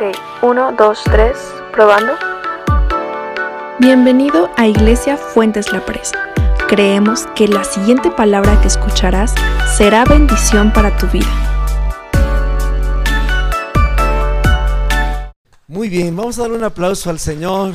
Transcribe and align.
Ok, 0.00 0.16
uno, 0.40 0.72
dos, 0.72 1.02
tres, 1.04 1.36
probando. 1.72 2.14
Bienvenido 3.80 4.48
a 4.56 4.66
Iglesia 4.66 5.18
Fuentes 5.18 5.74
La 5.74 5.84
Presa. 5.84 6.32
Creemos 6.68 7.26
que 7.36 7.46
la 7.46 7.64
siguiente 7.64 8.10
palabra 8.10 8.58
que 8.62 8.68
escucharás 8.68 9.34
será 9.76 10.06
bendición 10.06 10.72
para 10.72 10.96
tu 10.96 11.06
vida. 11.08 11.28
Muy 15.68 15.90
bien, 15.90 16.16
vamos 16.16 16.38
a 16.38 16.42
dar 16.42 16.52
un 16.52 16.64
aplauso 16.64 17.10
al 17.10 17.18
Señor. 17.18 17.74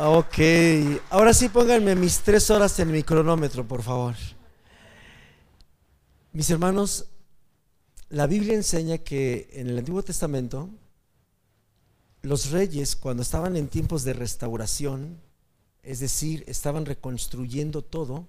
Ok, 0.00 0.38
ahora 1.10 1.32
sí 1.32 1.48
pónganme 1.48 1.94
mis 1.94 2.18
tres 2.18 2.50
horas 2.50 2.76
en 2.80 2.90
mi 2.90 3.04
cronómetro, 3.04 3.64
por 3.64 3.84
favor. 3.84 4.14
Mis 6.32 6.50
hermanos, 6.50 7.06
la 8.14 8.28
Biblia 8.28 8.54
enseña 8.54 8.98
que 8.98 9.50
en 9.54 9.68
el 9.68 9.76
Antiguo 9.76 10.00
Testamento 10.04 10.70
los 12.22 12.52
reyes 12.52 12.94
cuando 12.94 13.24
estaban 13.24 13.56
en 13.56 13.66
tiempos 13.66 14.04
de 14.04 14.12
restauración, 14.12 15.20
es 15.82 15.98
decir, 15.98 16.44
estaban 16.46 16.86
reconstruyendo 16.86 17.82
todo, 17.82 18.28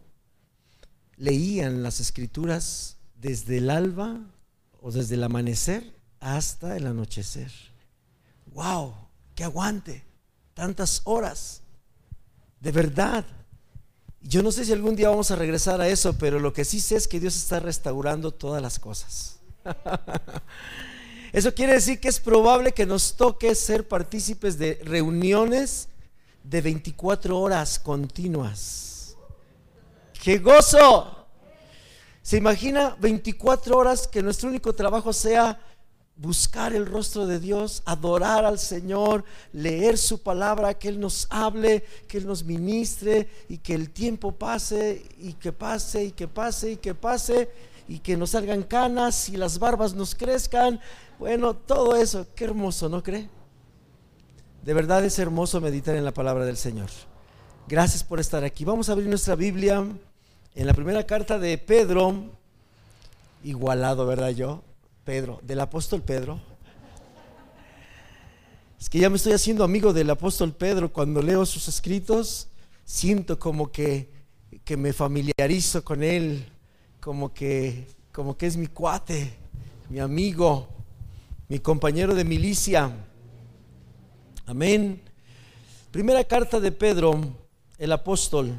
leían 1.17 1.83
las 1.83 1.99
escrituras 1.99 2.97
desde 3.15 3.59
el 3.59 3.69
alba 3.69 4.21
o 4.81 4.91
desde 4.91 5.13
el 5.13 5.23
amanecer 5.23 5.93
hasta 6.19 6.77
el 6.77 6.87
anochecer. 6.87 7.51
¡Wow! 8.55 8.95
¡Qué 9.35 9.43
aguante! 9.43 10.03
Tantas 10.55 11.03
horas. 11.03 11.61
De 12.59 12.71
verdad. 12.71 13.23
Yo 14.19 14.41
no 14.41 14.51
sé 14.51 14.65
si 14.65 14.73
algún 14.73 14.95
día 14.95 15.09
vamos 15.09 15.29
a 15.29 15.35
regresar 15.35 15.79
a 15.79 15.87
eso, 15.87 16.17
pero 16.17 16.39
lo 16.39 16.53
que 16.53 16.65
sí 16.65 16.79
sé 16.79 16.95
es 16.95 17.07
que 17.07 17.19
Dios 17.19 17.35
está 17.35 17.59
restaurando 17.59 18.31
todas 18.31 18.63
las 18.63 18.79
cosas. 18.79 19.34
Eso 21.33 21.53
quiere 21.53 21.73
decir 21.73 21.99
que 21.99 22.07
es 22.07 22.19
probable 22.19 22.71
que 22.71 22.85
nos 22.85 23.15
toque 23.15 23.53
ser 23.55 23.87
partícipes 23.87 24.57
de 24.57 24.81
reuniones 24.83 25.89
de 26.43 26.61
24 26.61 27.37
horas 27.37 27.79
continuas. 27.79 29.15
¡Qué 30.23 30.37
gozo! 30.37 31.27
¿Se 32.21 32.37
imagina 32.37 32.95
24 32.99 33.77
horas 33.77 34.07
que 34.07 34.23
nuestro 34.23 34.49
único 34.49 34.73
trabajo 34.73 35.13
sea 35.13 35.59
buscar 36.15 36.73
el 36.73 36.85
rostro 36.85 37.27
de 37.27 37.39
Dios, 37.39 37.83
adorar 37.85 38.45
al 38.45 38.57
Señor, 38.57 39.25
leer 39.51 39.97
su 39.97 40.23
palabra, 40.23 40.73
que 40.73 40.87
Él 40.87 40.99
nos 40.99 41.27
hable, 41.29 41.83
que 42.07 42.17
Él 42.17 42.25
nos 42.25 42.43
ministre 42.43 43.29
y 43.49 43.57
que 43.57 43.73
el 43.75 43.89
tiempo 43.89 44.31
pase 44.31 45.05
y 45.19 45.33
que 45.33 45.51
pase 45.51 46.05
y 46.05 46.11
que 46.11 46.27
pase 46.27 46.71
y 46.71 46.77
que 46.77 46.95
pase 46.95 47.49
y 47.87 47.99
que 47.99 48.17
nos 48.17 48.31
salgan 48.31 48.63
canas 48.63 49.29
y 49.29 49.37
las 49.37 49.59
barbas 49.59 49.93
nos 49.93 50.15
crezcan. 50.15 50.79
Bueno, 51.19 51.55
todo 51.55 51.95
eso, 51.95 52.27
qué 52.35 52.45
hermoso, 52.45 52.89
¿no 52.89 53.03
cree? 53.03 53.29
De 54.63 54.73
verdad 54.73 55.05
es 55.05 55.19
hermoso 55.19 55.61
meditar 55.61 55.95
en 55.95 56.05
la 56.05 56.13
palabra 56.13 56.45
del 56.45 56.57
Señor. 56.57 56.89
Gracias 57.67 58.03
por 58.03 58.19
estar 58.19 58.43
aquí. 58.43 58.65
Vamos 58.65 58.89
a 58.89 58.93
abrir 58.93 59.07
nuestra 59.07 59.35
Biblia 59.35 59.85
en 60.55 60.67
la 60.67 60.73
primera 60.73 61.05
carta 61.05 61.37
de 61.37 61.57
Pedro, 61.57 62.31
igualado, 63.43 64.05
¿verdad 64.07 64.29
yo? 64.29 64.63
Pedro, 65.03 65.39
del 65.43 65.59
apóstol 65.59 66.01
Pedro. 66.01 66.39
Es 68.79 68.89
que 68.89 68.99
ya 68.99 69.09
me 69.09 69.17
estoy 69.17 69.33
haciendo 69.33 69.63
amigo 69.63 69.93
del 69.93 70.09
apóstol 70.09 70.53
Pedro. 70.53 70.91
Cuando 70.91 71.21
leo 71.21 71.45
sus 71.45 71.67
escritos, 71.67 72.47
siento 72.83 73.37
como 73.37 73.71
que, 73.71 74.11
que 74.63 74.77
me 74.77 74.93
familiarizo 74.93 75.83
con 75.83 76.03
él, 76.03 76.45
como 77.05 77.31
que, 77.31 77.87
como 78.11 78.35
que 78.35 78.47
es 78.47 78.57
mi 78.57 78.65
cuate, 78.65 79.31
mi 79.89 79.99
amigo, 79.99 80.67
mi 81.47 81.59
compañero 81.59 82.15
de 82.15 82.25
milicia. 82.25 82.91
Amén. 84.47 85.03
Primera 85.91 86.23
carta 86.23 86.59
de 86.59 86.71
Pedro, 86.71 87.21
el 87.77 87.91
apóstol, 87.91 88.55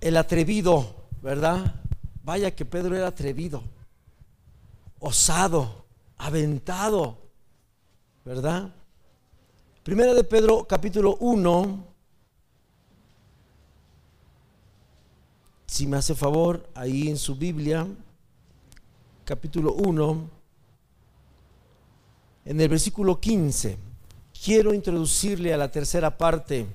el 0.00 0.16
atrevido, 0.16 0.96
¿verdad? 1.22 1.76
Vaya 2.24 2.56
que 2.56 2.64
Pedro 2.64 2.96
era 2.96 3.06
atrevido 3.06 3.62
osado, 4.98 5.84
aventado, 6.18 7.18
¿verdad? 8.24 8.74
Primera 9.84 10.12
de 10.12 10.24
Pedro 10.24 10.66
capítulo 10.66 11.18
1, 11.20 11.84
si 15.70 15.86
me 15.86 15.98
hace 15.98 16.16
favor, 16.16 16.68
ahí 16.74 17.08
en 17.08 17.16
su 17.16 17.36
Biblia, 17.36 17.86
capítulo 19.24 19.74
1, 19.74 20.30
en 22.46 22.60
el 22.60 22.68
versículo 22.68 23.20
15, 23.20 23.78
quiero 24.44 24.74
introducirle 24.74 25.54
a 25.54 25.56
la 25.56 25.70
tercera 25.70 26.18
parte 26.18 26.66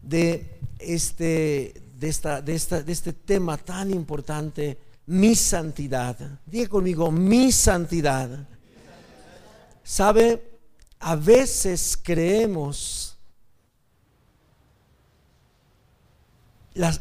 de 0.00 0.60
este, 0.78 1.74
de 1.98 2.08
esta, 2.08 2.40
de 2.40 2.54
esta, 2.54 2.82
de 2.84 2.92
este 2.92 3.14
tema 3.14 3.56
tan 3.58 3.90
importante 3.90 4.78
mi 5.06 5.34
santidad. 5.34 6.16
Diga 6.46 6.68
conmigo, 6.68 7.10
mi 7.10 7.50
santidad. 7.50 8.48
¿Sabe? 9.82 10.40
A 11.00 11.16
veces 11.16 11.98
creemos, 12.00 13.11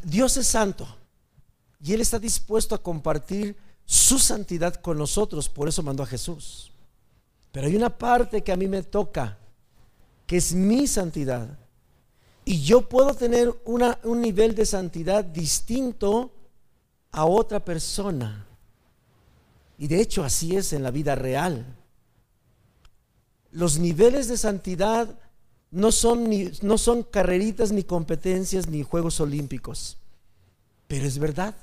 Dios 0.03 0.37
es 0.37 0.47
santo 0.47 0.87
y 1.81 1.93
Él 1.93 2.01
está 2.01 2.19
dispuesto 2.19 2.75
a 2.75 2.83
compartir 2.83 3.55
su 3.85 4.19
santidad 4.19 4.75
con 4.75 4.97
nosotros, 4.97 5.49
por 5.49 5.67
eso 5.67 5.83
mandó 5.83 6.03
a 6.03 6.07
Jesús. 6.07 6.71
Pero 7.51 7.67
hay 7.67 7.75
una 7.75 7.97
parte 7.97 8.43
que 8.43 8.51
a 8.51 8.55
mí 8.55 8.67
me 8.67 8.83
toca, 8.83 9.37
que 10.25 10.37
es 10.37 10.53
mi 10.53 10.87
santidad. 10.87 11.57
Y 12.45 12.61
yo 12.61 12.87
puedo 12.87 13.13
tener 13.13 13.53
un 13.65 14.21
nivel 14.21 14.55
de 14.55 14.65
santidad 14.65 15.23
distinto 15.23 16.31
a 17.11 17.25
otra 17.25 17.63
persona. 17.63 18.47
Y 19.77 19.87
de 19.87 19.99
hecho 19.99 20.23
así 20.23 20.55
es 20.55 20.73
en 20.73 20.83
la 20.83 20.91
vida 20.91 21.15
real. 21.15 21.65
Los 23.51 23.79
niveles 23.79 24.27
de 24.27 24.37
santidad 24.37 25.19
no 25.71 25.91
son, 25.91 26.29
ni, 26.29 26.51
no 26.61 26.77
son 26.77 27.03
carreritas 27.03 27.71
ni 27.71 27.83
competencias 27.83 28.67
ni 28.67 28.83
Juegos 28.83 29.19
Olímpicos. 29.19 29.97
Pero 30.87 31.07
es 31.07 31.17
verdad. 31.17 31.55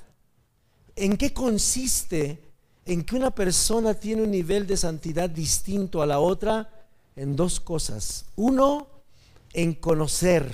¿En 0.95 1.15
qué 1.15 1.31
consiste 1.31 2.39
en 2.85 3.03
que 3.03 3.15
una 3.15 3.31
persona 3.31 3.93
tiene 3.93 4.23
un 4.23 4.31
nivel 4.31 4.65
de 4.65 4.75
santidad 4.75 5.29
distinto 5.29 6.01
a 6.01 6.07
la 6.07 6.19
otra? 6.19 6.87
En 7.15 7.35
dos 7.35 7.59
cosas. 7.59 8.25
Uno, 8.35 8.87
en 9.53 9.73
conocer 9.75 10.51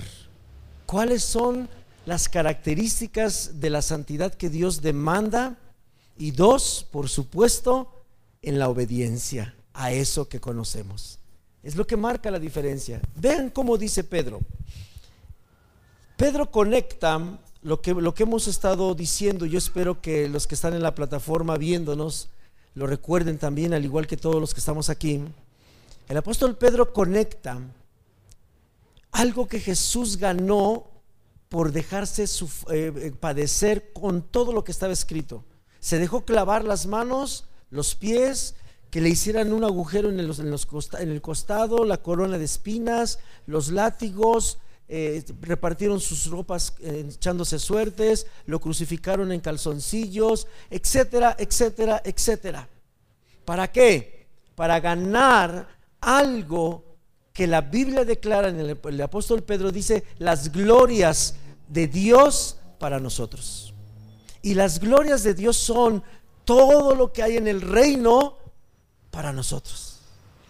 cuáles 0.86 1.24
son 1.24 1.70
las 2.06 2.30
características 2.30 3.60
de 3.60 3.70
la 3.70 3.82
santidad 3.82 4.34
que 4.34 4.50
Dios 4.50 4.82
demanda 4.82 5.58
y 6.18 6.32
dos, 6.32 6.86
por 6.92 7.10
supuesto, 7.10 8.04
en 8.42 8.60
la 8.60 8.70
obediencia 8.70 9.56
a 9.74 9.92
eso 9.92 10.30
que 10.30 10.40
conocemos. 10.40 11.20
Es 11.66 11.76
lo 11.76 11.88
que 11.88 11.98
marca 11.98 12.30
la 12.30 12.38
diferencia. 12.38 13.02
Vean 13.16 13.50
cómo 13.50 13.76
dice 13.76 14.04
Pedro. 14.04 14.40
Pedro 16.16 16.52
conecta 16.52 17.40
lo 17.64 17.82
que, 17.82 17.96
lo 17.96 18.14
que 18.14 18.22
hemos 18.22 18.48
estado 18.48 18.94
diciendo. 18.94 19.48
Yo 19.48 19.58
espero 19.58 20.00
que 20.00 20.30
los 20.30 20.46
que 20.46 20.54
están 20.54 20.76
en 20.76 20.84
la 20.84 20.94
plataforma 20.94 21.58
viéndonos 21.58 22.30
lo 22.76 22.86
recuerden 22.86 23.40
también, 23.40 23.74
al 23.74 23.84
igual 23.84 24.06
que 24.06 24.16
todos 24.16 24.40
los 24.40 24.54
que 24.54 24.60
estamos 24.60 24.92
aquí. 24.92 25.24
El 26.08 26.18
apóstol 26.18 26.56
Pedro 26.56 26.94
conecta 26.94 27.60
algo 29.12 29.48
que 29.48 29.60
Jesús 29.60 30.18
ganó 30.18 30.86
por 31.50 31.72
dejarse 31.72 32.26
eh, 32.26 32.94
eh, 32.96 33.12
padecer 33.20 33.92
con 33.92 34.22
todo 34.22 34.54
lo 34.54 34.64
que 34.64 34.72
estaba 34.72 34.94
escrito. 34.94 35.44
Se 35.80 35.98
dejó 35.98 36.26
clavar 36.26 36.64
las 36.64 36.86
manos, 36.86 37.46
los 37.72 37.96
pies, 37.96 38.54
que 38.96 39.02
le 39.02 39.10
hicieran 39.10 39.52
un 39.52 39.66
agujero 39.66 40.10
en 40.10 40.22
el, 40.22 40.32
en 40.32 41.12
el 41.12 41.22
costado, 41.22 41.84
la 41.84 41.98
corona 41.98 42.38
de 42.38 42.46
espinas, 42.46 43.20
los 43.46 43.68
látigos, 43.68 44.58
eh, 44.88 45.22
repartieron 45.42 46.00
sus 46.00 46.28
ropas 46.28 46.74
echándose 46.80 47.60
suertes, 47.60 48.26
lo 48.46 48.62
crucificaron 48.62 49.34
en 49.34 49.42
calzoncillos, 49.42 50.48
etcétera, 50.70 51.36
etcétera, 51.38 52.02
etcétera. 52.06 52.70
¿Para 53.44 53.70
qué? 53.70 54.28
Para 54.56 54.80
ganar 54.80 55.68
algo 56.00 56.86
que 57.34 57.48
la 57.48 57.60
Biblia 57.60 58.06
declara 58.06 58.48
en 58.48 58.62
el, 58.62 59.02
apóstol 59.02 59.44
Pedro 59.44 59.74
dice 59.74 60.06
las 60.20 60.54
glorias 60.54 61.36
de 61.68 61.88
Dios 61.88 62.60
para 62.80 63.02
nosotros. 63.02 63.74
Y 64.42 64.54
las 64.54 64.80
glorias 64.80 65.22
de 65.24 65.34
Dios 65.34 65.58
son 65.58 66.02
todo 66.46 66.96
lo 66.96 67.12
que 67.12 67.24
hay 67.24 67.36
en 67.36 67.50
el 67.50 67.60
reino 67.60 68.45
para 69.16 69.32
nosotros. 69.32 69.96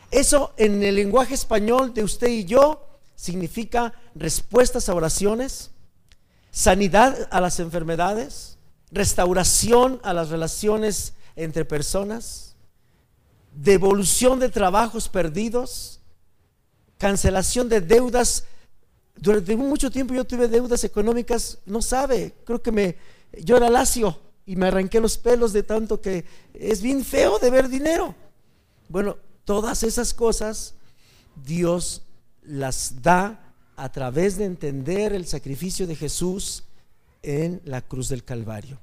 Eso 0.10 0.52
en 0.58 0.82
el 0.82 0.96
lenguaje 0.96 1.36
español 1.36 1.94
de 1.94 2.04
usted 2.04 2.30
y 2.30 2.46
yo 2.46 2.84
significa 3.16 3.94
respuestas 4.16 4.90
a 4.90 4.96
oraciones, 4.96 5.70
sanidad 6.50 7.28
a 7.30 7.42
las 7.42 7.60
enfermedades, 7.60 8.58
restauración 8.92 10.00
a 10.04 10.14
las 10.14 10.30
relaciones 10.30 11.14
entre 11.36 11.64
personas, 11.64 12.56
devolución 13.54 14.40
de 14.40 14.50
trabajos 14.50 15.10
perdidos, 15.10 16.00
cancelación 16.98 17.70
de 17.70 17.82
deudas. 17.82 18.46
Durante 19.16 19.56
mucho 19.56 19.92
tiempo 19.92 20.16
yo 20.16 20.26
tuve 20.26 20.48
deudas 20.48 20.84
económicas, 20.84 21.60
no 21.68 21.84
sabe, 21.84 22.34
creo 22.44 22.64
que 22.64 22.72
me, 22.72 22.96
yo 23.44 23.58
era 23.58 23.70
lacio 23.70 24.20
y 24.44 24.56
me 24.56 24.68
arranqué 24.70 25.00
los 25.00 25.20
pelos 25.20 25.54
de 25.54 25.62
tanto 25.62 26.02
que 26.02 26.26
es 26.56 26.82
bien 26.82 27.06
feo 27.06 27.38
de 27.38 27.52
ver 27.52 27.70
dinero. 27.70 28.25
Bueno, 28.90 29.18
todas 29.46 29.84
esas 29.84 30.14
cosas 30.14 30.76
Dios 31.44 32.04
las 32.44 33.02
da 33.02 33.54
a 33.76 33.92
través 33.92 34.38
de 34.38 34.46
entender 34.46 35.14
el 35.14 35.26
sacrificio 35.26 35.88
de 35.88 35.96
Jesús 35.96 36.64
en 37.22 37.62
la 37.66 37.82
cruz 37.82 38.10
del 38.10 38.24
Calvario. 38.24 38.80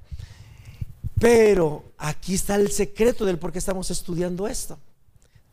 Pero 1.18 1.84
aquí 1.98 2.34
está 2.34 2.56
el 2.56 2.70
secreto 2.70 3.24
del 3.24 3.38
por 3.38 3.52
qué 3.52 3.58
estamos 3.58 3.90
estudiando 3.90 4.48
esto. 4.48 4.78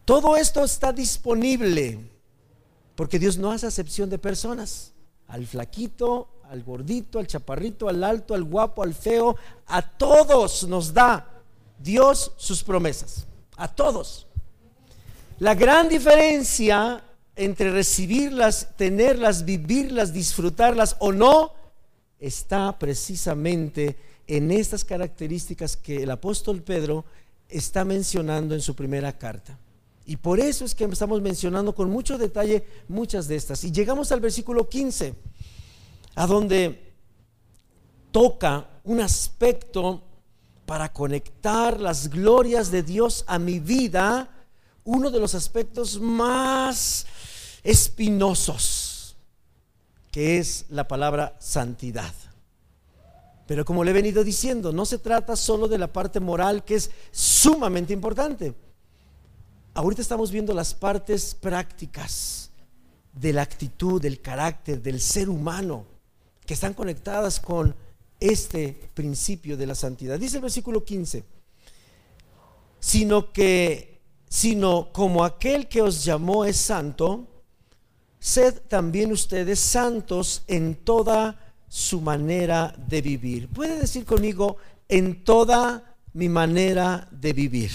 Todo 0.04 0.36
esto 0.36 0.64
está 0.64 0.92
disponible 0.92 2.00
porque 2.96 3.20
Dios 3.20 3.38
no 3.38 3.52
hace 3.52 3.68
acepción 3.68 4.10
de 4.10 4.18
personas. 4.18 4.94
Al 5.28 5.46
flaquito, 5.46 6.28
al 6.50 6.64
gordito, 6.64 7.20
al 7.20 7.28
chaparrito, 7.28 7.88
al 7.88 8.04
alto, 8.04 8.34
al 8.34 8.44
guapo, 8.44 8.82
al 8.82 8.96
feo, 8.96 9.36
a 9.68 9.84
todos 9.84 10.68
nos 10.68 10.92
da 10.92 11.44
Dios 11.78 12.32
sus 12.38 12.64
promesas. 12.64 13.28
A 13.56 13.68
todos. 13.68 14.26
La 15.40 15.56
gran 15.56 15.88
diferencia 15.88 17.02
entre 17.38 17.72
recibirlas, 17.72 18.76
tenerlas, 18.76 19.46
vivirlas, 19.46 20.12
disfrutarlas 20.12 20.98
o 21.00 21.14
no, 21.14 21.54
está 22.20 22.78
precisamente 22.78 23.96
en 24.28 24.52
estas 24.52 24.84
características 24.84 25.78
que 25.78 26.04
el 26.04 26.12
apóstol 26.12 26.62
Pedro 26.62 27.06
está 27.48 27.86
mencionando 27.86 28.54
en 28.54 28.60
su 28.60 28.76
primera 28.76 29.18
carta. 29.18 29.58
Y 30.06 30.18
por 30.18 30.42
eso 30.42 30.66
es 30.66 30.76
que 30.76 30.84
estamos 30.84 31.22
mencionando 31.22 31.74
con 31.74 31.90
mucho 31.90 32.18
detalle 32.18 32.66
muchas 32.90 33.30
de 33.30 33.38
estas. 33.38 33.64
Y 33.64 33.72
llegamos 33.72 34.12
al 34.12 34.20
versículo 34.20 34.68
15, 34.68 35.14
a 36.16 36.28
donde 36.28 36.92
toca 38.12 38.68
un 38.84 39.00
aspecto 39.00 40.04
para 40.66 40.92
conectar 40.92 41.80
las 41.80 42.10
glorias 42.10 42.70
de 42.72 42.84
Dios 42.84 43.24
a 43.28 43.40
mi 43.40 43.60
vida, 43.60 44.30
uno 44.90 45.12
de 45.12 45.20
los 45.20 45.36
aspectos 45.36 46.02
más 46.02 47.06
espinosos, 47.64 49.16
que 50.12 50.40
es 50.40 50.66
la 50.70 50.88
palabra 50.88 51.38
santidad. 51.40 52.12
Pero 53.46 53.66
como 53.66 53.84
le 53.84 53.92
he 53.92 53.94
venido 53.94 54.24
diciendo, 54.24 54.72
no 54.72 54.88
se 54.88 54.98
trata 54.98 55.36
solo 55.36 55.68
de 55.68 55.78
la 55.78 55.94
parte 55.94 56.20
moral, 56.20 56.66
que 56.66 56.74
es 56.74 56.90
sumamente 57.12 57.94
importante. 57.94 58.56
Ahorita 59.76 60.02
estamos 60.02 60.32
viendo 60.32 60.56
las 60.56 60.74
partes 60.74 61.36
prácticas 61.36 62.50
de 63.14 63.32
la 63.32 63.44
actitud, 63.44 64.02
del 64.02 64.22
carácter, 64.22 64.82
del 64.82 65.02
ser 65.02 65.30
humano, 65.30 65.86
que 66.48 66.56
están 66.56 66.74
conectadas 66.74 67.40
con 67.40 67.76
este 68.20 68.90
principio 68.96 69.56
de 69.56 69.68
la 69.68 69.76
santidad. 69.76 70.18
Dice 70.18 70.38
el 70.38 70.42
versículo 70.42 70.84
15, 70.84 71.24
sino 72.80 73.32
que, 73.32 73.99
sino 74.30 74.94
como 74.94 75.26
aquel 75.26 75.68
que 75.68 75.82
os 75.82 76.06
llamó 76.06 76.46
es 76.46 76.56
santo, 76.56 77.28
sed 78.20 78.62
también 78.68 79.12
ustedes 79.12 79.60
santos 79.60 80.44
en 80.48 80.76
toda 80.76 81.54
su 81.68 82.00
manera 82.00 82.74
de 82.88 83.02
vivir. 83.02 83.50
¿Puede 83.50 83.80
decir 83.80 84.06
conmigo 84.06 84.58
en 84.88 85.24
toda 85.24 85.96
mi 86.14 86.30
manera 86.30 87.08
de 87.12 87.34
vivir? 87.34 87.72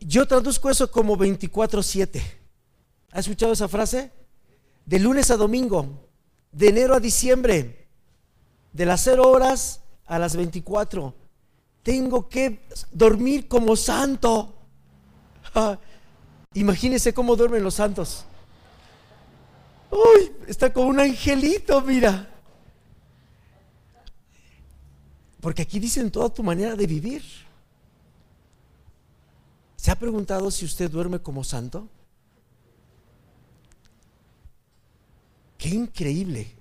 Yo 0.00 0.26
traduzco 0.26 0.70
eso 0.70 0.90
como 0.90 1.16
24/7. 1.16 2.22
¿Ha 3.12 3.20
escuchado 3.20 3.52
esa 3.52 3.68
frase? 3.68 4.12
De 4.86 4.98
lunes 4.98 5.30
a 5.30 5.36
domingo, 5.36 6.08
de 6.52 6.68
enero 6.68 6.94
a 6.94 7.00
diciembre, 7.00 7.88
de 8.72 8.86
las 8.86 9.02
0 9.02 9.28
horas 9.28 9.82
a 10.06 10.18
las 10.18 10.36
24. 10.36 11.14
Tengo 11.88 12.28
que 12.28 12.60
dormir 12.92 13.48
como 13.48 13.74
santo. 13.74 14.52
Imagínense 16.52 17.14
cómo 17.14 17.34
duermen 17.34 17.64
los 17.64 17.76
santos. 17.76 18.26
Uy, 19.90 20.30
está 20.46 20.70
como 20.70 20.88
un 20.88 21.00
angelito, 21.00 21.80
mira. 21.80 22.28
Porque 25.40 25.62
aquí 25.62 25.78
dicen 25.78 26.10
toda 26.10 26.28
tu 26.28 26.42
manera 26.42 26.76
de 26.76 26.86
vivir. 26.86 27.24
¿Se 29.76 29.90
ha 29.90 29.98
preguntado 29.98 30.50
si 30.50 30.66
usted 30.66 30.90
duerme 30.90 31.20
como 31.20 31.42
santo? 31.42 31.88
Qué 35.56 35.70
increíble. 35.70 36.54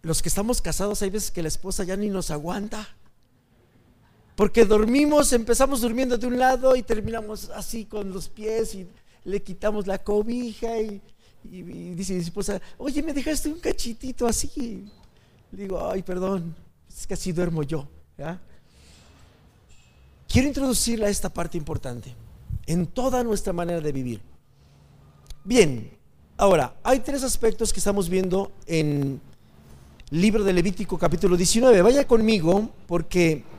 Los 0.00 0.22
que 0.22 0.30
estamos 0.30 0.62
casados 0.62 1.02
hay 1.02 1.10
veces 1.10 1.30
que 1.30 1.42
la 1.42 1.48
esposa 1.48 1.84
ya 1.84 1.98
ni 1.98 2.08
nos 2.08 2.30
aguanta. 2.30 2.95
Porque 4.36 4.66
dormimos, 4.66 5.32
empezamos 5.32 5.80
durmiendo 5.80 6.18
de 6.18 6.26
un 6.26 6.38
lado 6.38 6.76
y 6.76 6.82
terminamos 6.82 7.48
así 7.50 7.86
con 7.86 8.12
los 8.12 8.28
pies 8.28 8.74
y 8.74 8.86
le 9.24 9.42
quitamos 9.42 9.86
la 9.86 9.98
cobija 9.98 10.78
y, 10.78 11.00
dice 11.42 12.12
mi 12.12 12.20
esposa, 12.20 12.60
oye, 12.76 13.02
me 13.02 13.14
dejaste 13.14 13.48
un 13.48 13.58
cachitito 13.58 14.26
así. 14.26 14.84
Le 15.52 15.62
digo, 15.62 15.90
ay, 15.90 16.02
perdón, 16.02 16.54
es 16.86 17.06
que 17.06 17.14
así 17.14 17.32
duermo 17.32 17.62
yo. 17.62 17.88
Quiero 20.28 20.48
introducirle 20.48 21.06
a 21.06 21.08
esta 21.08 21.30
parte 21.30 21.56
importante 21.56 22.14
en 22.66 22.86
toda 22.86 23.24
nuestra 23.24 23.54
manera 23.54 23.80
de 23.80 23.92
vivir. 23.92 24.20
Bien, 25.44 25.90
ahora, 26.36 26.74
hay 26.82 27.00
tres 27.00 27.22
aspectos 27.22 27.72
que 27.72 27.78
estamos 27.78 28.08
viendo 28.10 28.52
en 28.66 29.18
libro 30.10 30.44
de 30.44 30.52
Levítico 30.52 30.98
capítulo 30.98 31.38
19. 31.38 31.80
Vaya 31.80 32.06
conmigo 32.06 32.68
porque 32.86 33.55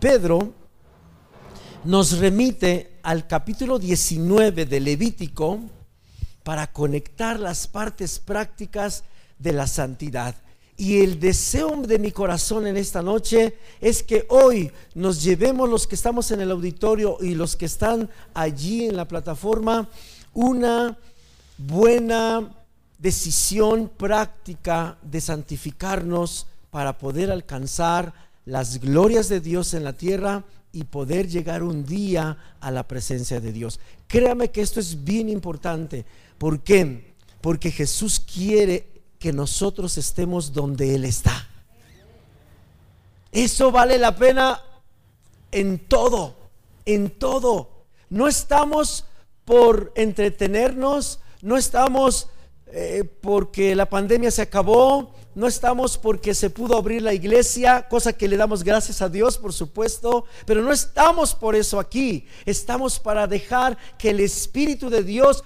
Pedro 0.00 0.52
nos 1.84 2.18
remite 2.18 2.98
al 3.02 3.26
capítulo 3.26 3.78
19 3.78 4.66
de 4.66 4.80
Levítico 4.80 5.60
para 6.42 6.70
conectar 6.70 7.40
las 7.40 7.66
partes 7.66 8.18
prácticas 8.18 9.04
de 9.38 9.52
la 9.52 9.66
santidad. 9.66 10.34
Y 10.76 11.00
el 11.00 11.18
deseo 11.18 11.74
de 11.82 11.98
mi 11.98 12.12
corazón 12.12 12.66
en 12.66 12.76
esta 12.76 13.00
noche 13.00 13.56
es 13.80 14.02
que 14.02 14.26
hoy 14.28 14.70
nos 14.94 15.22
llevemos 15.22 15.68
los 15.70 15.86
que 15.86 15.94
estamos 15.94 16.30
en 16.30 16.42
el 16.42 16.50
auditorio 16.50 17.16
y 17.22 17.34
los 17.34 17.56
que 17.56 17.64
están 17.64 18.10
allí 18.34 18.84
en 18.86 18.96
la 18.96 19.08
plataforma 19.08 19.88
una 20.34 20.98
buena 21.56 22.54
decisión 22.98 23.90
práctica 23.96 24.98
de 25.00 25.22
santificarnos 25.22 26.46
para 26.70 26.98
poder 26.98 27.30
alcanzar 27.30 28.25
las 28.46 28.80
glorias 28.80 29.28
de 29.28 29.40
Dios 29.40 29.74
en 29.74 29.84
la 29.84 29.92
tierra 29.92 30.44
y 30.72 30.84
poder 30.84 31.28
llegar 31.28 31.62
un 31.62 31.84
día 31.84 32.38
a 32.60 32.70
la 32.70 32.86
presencia 32.88 33.40
de 33.40 33.52
Dios. 33.52 33.80
Créame 34.06 34.50
que 34.50 34.62
esto 34.62 34.80
es 34.80 35.04
bien 35.04 35.28
importante. 35.28 36.06
¿Por 36.38 36.60
qué? 36.60 37.14
Porque 37.40 37.70
Jesús 37.70 38.20
quiere 38.20 38.88
que 39.18 39.32
nosotros 39.32 39.98
estemos 39.98 40.52
donde 40.52 40.94
Él 40.94 41.04
está. 41.04 41.48
Eso 43.32 43.70
vale 43.70 43.98
la 43.98 44.16
pena 44.16 44.62
en 45.50 45.78
todo, 45.78 46.36
en 46.84 47.10
todo. 47.10 47.70
No 48.08 48.28
estamos 48.28 49.04
por 49.44 49.92
entretenernos, 49.96 51.20
no 51.42 51.56
estamos 51.56 52.28
eh, 52.68 53.04
porque 53.20 53.74
la 53.74 53.88
pandemia 53.88 54.30
se 54.30 54.42
acabó, 54.42 55.14
no 55.34 55.46
estamos 55.46 55.98
porque 55.98 56.34
se 56.34 56.50
pudo 56.50 56.76
abrir 56.76 57.02
la 57.02 57.14
iglesia, 57.14 57.86
cosa 57.88 58.12
que 58.12 58.26
le 58.26 58.36
damos 58.36 58.64
gracias 58.64 59.02
a 59.02 59.08
Dios, 59.08 59.38
por 59.38 59.52
supuesto, 59.52 60.24
pero 60.46 60.62
no 60.62 60.72
estamos 60.72 61.34
por 61.34 61.54
eso 61.54 61.78
aquí. 61.78 62.26
Estamos 62.44 62.98
para 62.98 63.26
dejar 63.26 63.76
que 63.98 64.10
el 64.10 64.20
Espíritu 64.20 64.90
de 64.90 65.02
Dios 65.02 65.44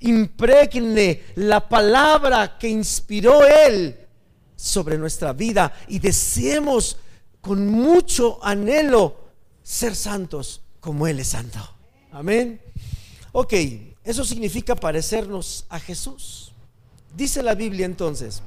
impregne 0.00 1.22
la 1.34 1.68
palabra 1.68 2.58
que 2.58 2.68
inspiró 2.68 3.44
Él 3.46 3.98
sobre 4.56 4.98
nuestra 4.98 5.32
vida 5.32 5.72
y 5.88 5.98
deseemos 5.98 6.96
con 7.40 7.68
mucho 7.68 8.38
anhelo 8.42 9.16
ser 9.62 9.94
santos 9.94 10.62
como 10.80 11.06
Él 11.06 11.20
es 11.20 11.28
santo. 11.28 11.58
Amén. 12.12 12.60
Ok, 13.32 13.52
eso 14.04 14.24
significa 14.24 14.76
parecernos 14.76 15.66
a 15.68 15.80
Jesús. 15.80 16.43
Dice 17.16 17.42
la 17.42 17.54
Biblia 17.54 17.86
entonces, 17.86 18.42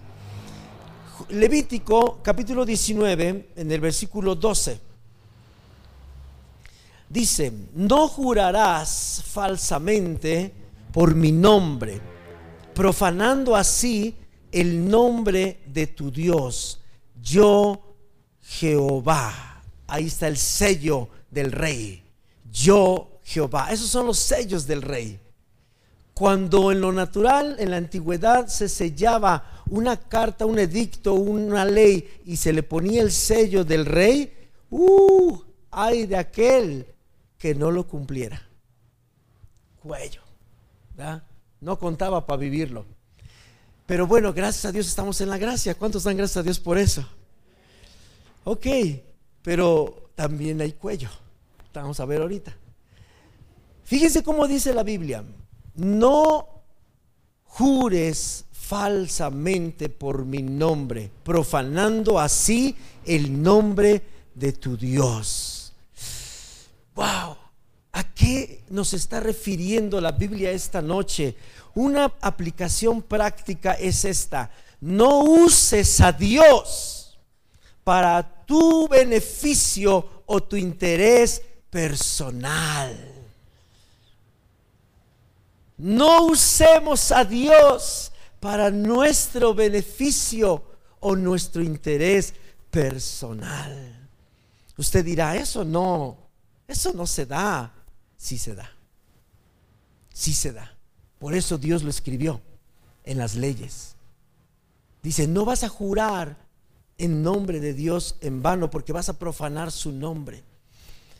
Levítico 1.29 2.19
capítulo 2.21 2.65
19, 2.65 3.49
en 3.55 3.71
el 3.71 3.79
versículo 3.79 4.35
12, 4.35 4.79
dice, 7.09 7.53
no 7.73 8.07
jurarás 8.07 9.23
falsamente 9.25 10.53
por 10.91 11.15
mi 11.15 11.31
nombre, 11.31 12.01
profanando 12.73 13.55
así 13.55 14.15
el 14.51 14.89
nombre 14.89 15.61
de 15.67 15.87
tu 15.87 16.11
Dios, 16.11 16.81
yo 17.21 17.95
Jehová. 18.41 19.63
Ahí 19.87 20.07
está 20.07 20.27
el 20.27 20.37
sello 20.37 21.07
del 21.31 21.51
rey. 21.51 22.03
yo 22.51 23.19
Jehová. 23.23 23.71
Esos 23.71 23.89
son 23.89 24.07
los 24.07 24.17
sellos 24.17 24.65
del 24.67 24.81
rey. 24.81 25.19
Cuando 26.17 26.71
en 26.71 26.81
lo 26.81 26.91
natural, 26.91 27.57
en 27.59 27.69
la 27.69 27.77
antigüedad, 27.77 28.47
se 28.47 28.67
sellaba 28.69 29.63
una 29.69 29.97
carta, 29.97 30.47
un 30.47 30.57
edicto, 30.57 31.13
una 31.13 31.63
ley 31.63 32.21
y 32.25 32.37
se 32.37 32.53
le 32.53 32.63
ponía 32.63 33.03
el 33.03 33.11
sello 33.11 33.63
del 33.63 33.85
rey, 33.85 34.49
¡uh! 34.71 35.37
Ay 35.69 36.07
de 36.07 36.17
aquel 36.17 36.87
que 37.37 37.53
no 37.53 37.69
lo 37.69 37.87
cumpliera. 37.87 38.41
Cuello. 39.79 40.21
No 41.61 41.77
contaba 41.77 42.25
para 42.25 42.39
vivirlo. 42.39 42.87
Pero 43.85 44.07
bueno, 44.07 44.33
gracias 44.33 44.65
a 44.65 44.71
Dios 44.71 44.87
estamos 44.87 45.21
en 45.21 45.29
la 45.29 45.37
gracia. 45.37 45.75
¿Cuántos 45.75 46.03
dan 46.03 46.17
gracias 46.17 46.37
a 46.37 46.43
Dios 46.43 46.59
por 46.59 46.79
eso? 46.79 47.07
Ok, 48.43 48.65
pero 49.43 50.09
también 50.15 50.61
hay 50.61 50.71
cuello. 50.71 51.09
Vamos 51.75 51.99
a 51.99 52.05
ver 52.05 52.23
ahorita. 52.23 52.55
Fíjense 53.83 54.23
cómo 54.23 54.47
dice 54.47 54.73
la 54.73 54.81
Biblia. 54.81 55.23
No 55.77 56.63
jures 57.43 58.45
falsamente 58.51 59.87
por 59.87 60.25
mi 60.25 60.41
nombre, 60.41 61.09
profanando 61.23 62.19
así 62.19 62.75
el 63.05 63.41
nombre 63.41 64.01
de 64.35 64.51
tu 64.51 64.75
Dios. 64.75 65.73
Wow, 66.95 67.37
¿a 67.93 68.03
qué 68.13 68.63
nos 68.69 68.93
está 68.93 69.19
refiriendo 69.19 70.01
la 70.01 70.11
Biblia 70.11 70.51
esta 70.51 70.81
noche? 70.81 71.35
Una 71.75 72.11
aplicación 72.21 73.03
práctica 73.03 73.73
es 73.73 74.03
esta. 74.03 74.51
No 74.81 75.19
uses 75.19 76.01
a 76.01 76.11
Dios 76.11 77.17
para 77.83 78.45
tu 78.45 78.87
beneficio 78.87 80.23
o 80.25 80.43
tu 80.43 80.55
interés 80.55 81.41
personal. 81.69 83.16
No 85.77 86.25
usemos 86.25 87.11
a 87.11 87.23
Dios 87.23 88.11
para 88.39 88.71
nuestro 88.71 89.53
beneficio 89.53 90.63
o 90.99 91.15
nuestro 91.15 91.61
interés 91.61 92.33
personal. 92.71 94.09
Usted 94.77 95.05
dirá, 95.05 95.35
eso 95.35 95.63
no, 95.63 96.17
eso 96.67 96.93
no 96.93 97.05
se 97.05 97.25
da. 97.25 97.73
Sí 98.15 98.37
se 98.37 98.55
da. 98.55 98.71
Sí 100.11 100.33
se 100.33 100.51
da. 100.51 100.75
Por 101.19 101.35
eso 101.35 101.57
Dios 101.57 101.83
lo 101.83 101.89
escribió 101.89 102.41
en 103.03 103.17
las 103.17 103.35
leyes. 103.35 103.95
Dice, 105.03 105.27
no 105.27 105.45
vas 105.45 105.63
a 105.63 105.69
jurar 105.69 106.37
en 106.97 107.21
nombre 107.21 107.59
de 107.59 107.73
Dios 107.73 108.15
en 108.21 108.41
vano 108.41 108.69
porque 108.69 108.93
vas 108.93 109.09
a 109.09 109.17
profanar 109.17 109.71
su 109.71 109.91
nombre. 109.91 110.43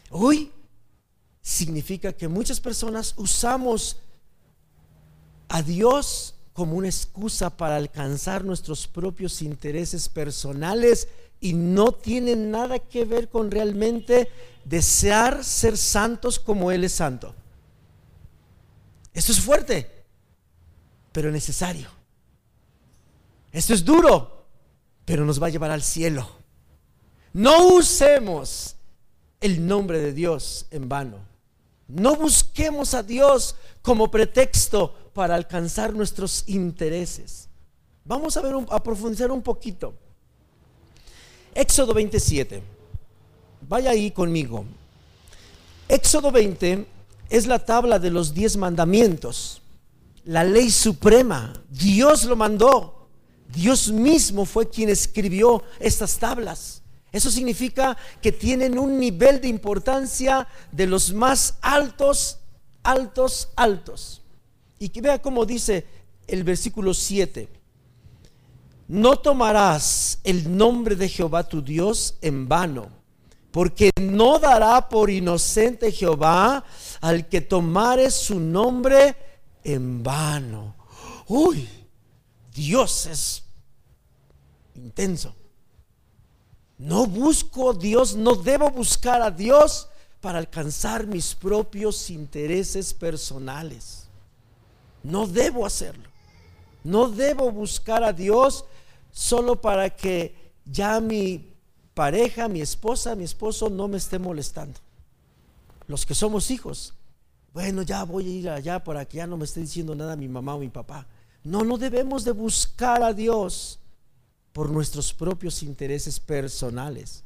Hoy 0.10 0.52
significa 1.42 2.14
que 2.14 2.28
muchas 2.28 2.60
personas 2.60 3.14
usamos 3.18 3.98
a 5.50 5.62
Dios 5.62 6.36
como 6.54 6.76
una 6.76 6.88
excusa 6.88 7.56
para 7.56 7.76
alcanzar 7.76 8.44
nuestros 8.44 8.88
propios 8.88 9.42
intereses 9.42 10.10
personales 10.10 11.08
y 11.40 11.54
no 11.54 11.92
tiene 11.92 12.36
nada 12.36 12.80
que 12.80 13.06
ver 13.06 13.30
con 13.30 13.52
realmente 13.52 14.30
desear 14.66 15.44
ser 15.44 15.78
santos 15.78 16.40
como 16.40 16.72
Él 16.72 16.84
es 16.84 16.94
santo. 16.94 17.36
Esto 19.14 19.32
es 19.32 19.40
fuerte, 19.40 20.06
pero 21.12 21.32
necesario. 21.32 21.90
Esto 23.52 23.74
es 23.74 23.86
duro, 23.86 24.46
pero 25.06 25.26
nos 25.26 25.42
va 25.42 25.48
a 25.48 25.52
llevar 25.52 25.72
al 25.72 25.84
cielo. 25.84 26.28
No 27.34 27.68
usemos 27.68 28.76
el 29.42 29.66
nombre 29.68 30.00
de 30.00 30.14
Dios 30.14 30.68
en 30.72 30.90
vano. 30.90 31.20
No 31.88 32.16
busquemos 32.16 32.94
a 32.94 33.04
Dios 33.04 33.56
como 33.82 34.12
pretexto 34.12 34.94
para 35.14 35.36
alcanzar 35.36 35.94
nuestros 35.94 36.44
intereses. 36.48 37.48
Vamos 38.04 38.38
a 38.38 38.42
ver 38.42 38.54
a 38.70 38.84
profundizar 38.84 39.32
un 39.32 39.42
poquito. 39.42 39.94
Éxodo 41.54 41.94
27. 41.94 42.62
Vaya 43.68 43.92
ahí 43.92 44.12
conmigo. 44.12 44.66
Éxodo 45.88 46.32
20 46.32 46.86
es 47.30 47.48
la 47.48 47.60
tabla 47.60 48.00
de 48.00 48.12
los 48.12 48.34
diez 48.34 48.58
mandamientos, 48.58 49.62
la 50.26 50.44
ley 50.44 50.70
suprema. 50.70 51.54
Dios 51.70 52.26
lo 52.26 52.36
mandó. 52.36 53.10
Dios 53.50 53.92
mismo 53.92 54.46
fue 54.46 54.70
quien 54.70 54.90
escribió 54.90 55.64
estas 55.80 56.18
tablas. 56.18 56.84
Eso 57.12 57.32
significa 57.32 57.98
que 58.22 58.32
tienen 58.32 58.78
un 58.78 59.00
nivel 59.00 59.40
de 59.40 59.48
importancia 59.48 60.48
de 60.72 60.88
los 60.88 61.14
más 61.14 61.58
altos, 61.62 62.40
altos, 62.84 63.50
altos. 63.56 64.22
Y 64.80 64.90
que 64.90 65.02
vea 65.02 65.22
cómo 65.22 65.46
dice 65.46 65.86
el 66.28 66.44
versículo 66.44 66.94
7. 66.94 67.50
No 68.90 69.18
tomarás 69.18 70.20
el 70.24 70.56
nombre 70.56 70.96
de 70.96 71.10
Jehová 71.10 71.48
tu 71.48 71.62
Dios 71.62 72.16
en 72.22 72.48
vano, 72.48 72.90
porque 73.52 73.92
no 74.00 74.40
dará 74.40 74.88
por 74.88 75.10
inocente 75.10 75.92
Jehová 75.92 76.64
al 77.02 77.28
que 77.28 77.42
tomare 77.42 78.12
su 78.12 78.40
nombre 78.40 79.16
en 79.64 80.04
vano. 80.04 80.76
Uy, 81.28 81.68
Dios 82.54 83.06
es 83.08 83.44
intenso. 84.76 85.36
No 86.78 87.08
busco 87.08 87.72
a 87.72 87.74
Dios, 87.74 88.16
no 88.16 88.36
debo 88.36 88.70
buscar 88.70 89.22
a 89.22 89.32
Dios 89.32 89.90
para 90.22 90.38
alcanzar 90.38 91.08
mis 91.08 91.34
propios 91.34 92.10
intereses 92.10 92.94
personales. 92.94 94.08
No 95.04 95.26
debo 95.26 95.66
hacerlo. 95.66 96.08
No 96.84 97.10
debo 97.10 97.52
buscar 97.52 98.04
a 98.04 98.14
Dios 98.14 98.66
solo 99.12 99.60
para 99.60 99.90
que 99.90 100.36
ya 100.66 101.00
mi 101.00 101.54
pareja, 101.94 102.48
mi 102.48 102.62
esposa, 102.62 103.16
mi 103.16 103.24
esposo 103.24 103.70
no 103.70 103.88
me 103.88 103.98
esté 103.98 104.20
molestando. 104.20 104.80
Los 105.88 106.06
que 106.06 106.14
somos 106.14 106.52
hijos, 106.52 106.94
bueno, 107.54 107.82
ya 107.82 108.04
voy 108.04 108.26
a 108.28 108.30
ir 108.30 108.50
allá 108.50 108.84
para 108.84 109.06
que 109.06 109.18
ya 109.18 109.26
no 109.26 109.38
me 109.38 109.46
esté 109.46 109.62
diciendo 109.62 109.96
nada 109.96 110.16
mi 110.16 110.28
mamá 110.28 110.54
o 110.56 110.60
mi 110.60 110.70
papá. 110.70 111.08
No, 111.44 111.64
no 111.64 111.78
debemos 111.78 112.24
de 112.24 112.32
buscar 112.32 113.02
a 113.02 113.14
Dios 113.14 113.80
por 114.58 114.72
nuestros 114.72 115.14
propios 115.14 115.62
intereses 115.62 116.20
personales. 116.20 117.24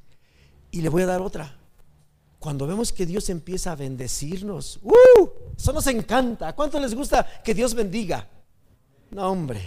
Y 0.69 0.81
le 0.81 0.89
voy 0.89 1.03
a 1.03 1.05
dar 1.05 1.21
otra. 1.21 1.55
Cuando 2.39 2.67
vemos 2.67 2.91
que 2.91 3.05
Dios 3.05 3.29
empieza 3.29 3.71
a 3.71 3.75
bendecirnos, 3.77 4.81
¡uh! 4.83 5.29
Eso 5.57 5.71
nos 5.71 5.87
encanta. 5.87 6.51
¿Cuánto 6.51 6.77
les 6.77 6.93
gusta 6.93 7.25
que 7.41 7.53
Dios 7.53 7.73
bendiga? 7.73 8.27
No, 9.11 9.31
hombre. 9.31 9.61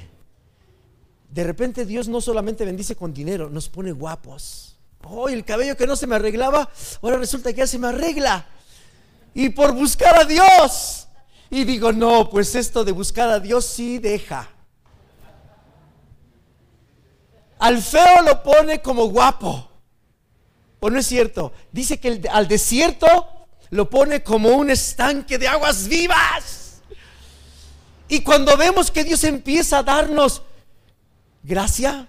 De 1.30 1.42
repente 1.42 1.86
Dios 1.86 2.06
no 2.06 2.20
solamente 2.20 2.66
bendice 2.66 2.96
con 2.96 3.14
dinero, 3.14 3.48
nos 3.48 3.70
pone 3.70 3.92
guapos. 3.92 4.76
Oh, 5.02 5.30
el 5.30 5.42
cabello 5.42 5.74
que 5.74 5.86
no 5.86 5.96
se 5.96 6.06
me 6.06 6.16
arreglaba, 6.16 6.68
ahora 7.00 7.16
resulta 7.16 7.50
que 7.50 7.60
ya 7.60 7.66
se 7.66 7.78
me 7.78 7.86
arregla. 7.86 8.46
Y 9.32 9.48
por 9.48 9.72
buscar 9.72 10.20
a 10.20 10.24
Dios. 10.26 11.08
Y 11.48 11.64
digo, 11.64 11.94
no, 11.94 12.28
pues 12.28 12.56
esto 12.56 12.84
de 12.84 12.92
buscar 12.92 13.30
a 13.30 13.40
Dios 13.40 13.64
sí 13.64 13.98
deja. 13.98 14.53
Al 17.64 17.80
feo 17.80 18.20
lo 18.26 18.42
pone 18.42 18.82
como 18.82 19.06
guapo. 19.06 19.70
¿O 20.80 20.90
no 20.90 20.98
es 20.98 21.06
cierto? 21.06 21.54
Dice 21.72 21.98
que 21.98 22.20
al 22.30 22.46
desierto 22.46 23.06
lo 23.70 23.88
pone 23.88 24.22
como 24.22 24.50
un 24.50 24.68
estanque 24.68 25.38
de 25.38 25.48
aguas 25.48 25.88
vivas. 25.88 26.82
Y 28.06 28.20
cuando 28.20 28.54
vemos 28.58 28.90
que 28.90 29.02
Dios 29.02 29.24
empieza 29.24 29.78
a 29.78 29.82
darnos 29.82 30.42
gracia, 31.42 32.06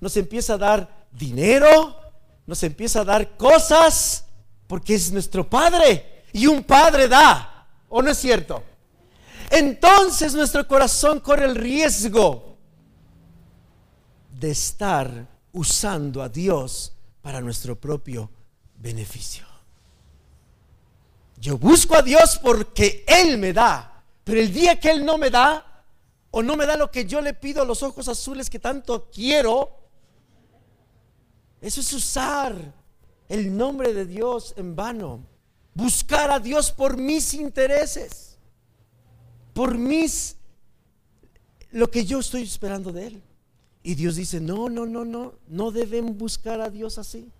nos 0.00 0.16
empieza 0.16 0.54
a 0.54 0.58
dar 0.58 1.06
dinero, 1.12 1.96
nos 2.44 2.60
empieza 2.64 3.02
a 3.02 3.04
dar 3.04 3.36
cosas, 3.36 4.24
porque 4.66 4.96
es 4.96 5.12
nuestro 5.12 5.48
Padre. 5.48 6.24
Y 6.32 6.48
un 6.48 6.64
Padre 6.64 7.06
da, 7.06 7.68
¿o 7.88 8.02
no 8.02 8.10
es 8.10 8.18
cierto? 8.18 8.64
Entonces 9.50 10.34
nuestro 10.34 10.66
corazón 10.66 11.20
corre 11.20 11.44
el 11.44 11.54
riesgo 11.54 12.49
de 14.40 14.50
estar 14.50 15.28
usando 15.52 16.22
a 16.22 16.28
Dios 16.30 16.94
para 17.20 17.42
nuestro 17.42 17.78
propio 17.78 18.30
beneficio. 18.76 19.44
Yo 21.36 21.58
busco 21.58 21.94
a 21.94 22.02
Dios 22.02 22.38
porque 22.42 23.04
Él 23.06 23.36
me 23.36 23.52
da, 23.52 24.02
pero 24.24 24.40
el 24.40 24.52
día 24.52 24.80
que 24.80 24.90
Él 24.90 25.04
no 25.04 25.18
me 25.18 25.28
da, 25.28 25.84
o 26.30 26.42
no 26.42 26.56
me 26.56 26.64
da 26.64 26.76
lo 26.76 26.90
que 26.90 27.04
yo 27.04 27.20
le 27.20 27.34
pido, 27.34 27.64
los 27.66 27.82
ojos 27.82 28.08
azules 28.08 28.48
que 28.48 28.58
tanto 28.58 29.10
quiero, 29.10 29.76
eso 31.60 31.82
es 31.82 31.92
usar 31.92 32.56
el 33.28 33.54
nombre 33.54 33.92
de 33.92 34.06
Dios 34.06 34.54
en 34.56 34.74
vano. 34.74 35.26
Buscar 35.74 36.30
a 36.30 36.40
Dios 36.40 36.72
por 36.72 36.96
mis 36.96 37.34
intereses, 37.34 38.38
por 39.52 39.76
mis, 39.76 40.36
lo 41.70 41.90
que 41.90 42.04
yo 42.04 42.20
estoy 42.20 42.42
esperando 42.42 42.90
de 42.90 43.08
Él. 43.08 43.22
Y 43.82 43.94
Dios 43.94 44.16
dice, 44.16 44.40
no, 44.40 44.68
no, 44.68 44.84
no, 44.86 45.04
no, 45.04 45.34
no 45.48 45.70
deben 45.70 46.18
buscar 46.18 46.60
a 46.60 46.68
Dios 46.68 46.98
así. 46.98 47.30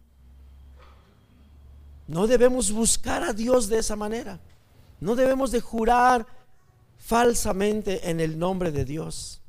No 2.07 2.27
debemos 2.27 2.73
buscar 2.73 3.23
a 3.23 3.33
Dios 3.33 3.69
de 3.69 3.79
esa 3.79 3.95
manera. 3.95 4.41
No 5.01 5.15
debemos 5.15 5.51
de 5.53 5.61
jurar 5.61 6.27
falsamente 6.99 8.11
en 8.11 8.21
el 8.21 8.39
nombre 8.39 8.73
de 8.73 8.85
Dios. 8.85 9.41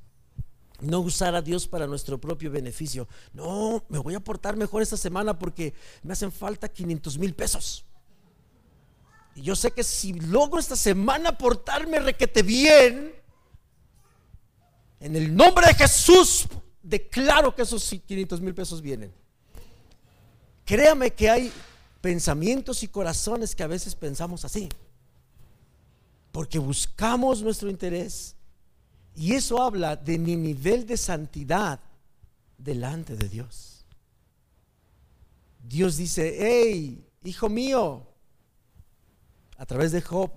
No 0.82 1.00
usar 1.00 1.36
a 1.36 1.42
Dios 1.42 1.68
para 1.68 1.88
nuestro 1.88 2.20
propio 2.20 2.52
beneficio. 2.52 3.08
No, 3.34 3.84
me 3.88 4.00
voy 4.00 4.16
a 4.16 4.20
portar 4.20 4.58
mejor 4.58 4.82
esta 4.82 4.98
semana 4.98 5.38
porque 5.38 5.74
me 6.04 6.14
hacen 6.14 6.32
falta 6.32 6.68
500 6.68 7.18
mil 7.18 7.34
pesos. 7.34 7.86
Y 9.36 9.44
yo 9.44 9.56
sé 9.56 9.72
que 9.72 9.84
si 9.84 10.14
logro 10.14 10.60
esta 10.60 10.76
semana 10.76 11.38
portarme 11.38 12.00
requete 12.00 12.44
bien, 12.44 13.14
en 15.00 15.16
el 15.16 15.36
nombre 15.36 15.68
de 15.68 15.74
Jesús 15.74 16.48
declaro 16.82 17.54
que 17.56 17.62
esos 17.62 17.84
500 17.90 18.42
mil 18.42 18.54
pesos 18.54 18.82
vienen. 18.82 19.14
Créame 20.66 21.12
que 21.12 21.30
hay 21.30 21.52
pensamientos 22.02 22.84
y 22.84 22.88
corazones 22.88 23.56
que 23.56 23.64
a 23.64 23.68
veces 23.68 23.96
pensamos 23.96 24.46
así. 24.46 24.70
Porque 26.32 26.60
buscamos 26.60 27.42
nuestro 27.42 27.70
interés. 27.70 28.36
Y 29.16 29.34
eso 29.34 29.62
habla 29.62 29.96
de 29.96 30.18
mi 30.18 30.36
nivel 30.36 30.86
de 30.86 30.98
santidad 30.98 31.80
delante 32.58 33.16
de 33.16 33.28
Dios. 33.28 33.86
Dios 35.64 35.98
dice, 35.98 36.38
hey, 36.40 37.06
hijo 37.24 37.50
mío, 37.50 38.08
a 39.58 39.66
través 39.66 39.92
de 39.92 40.02
Job, 40.02 40.32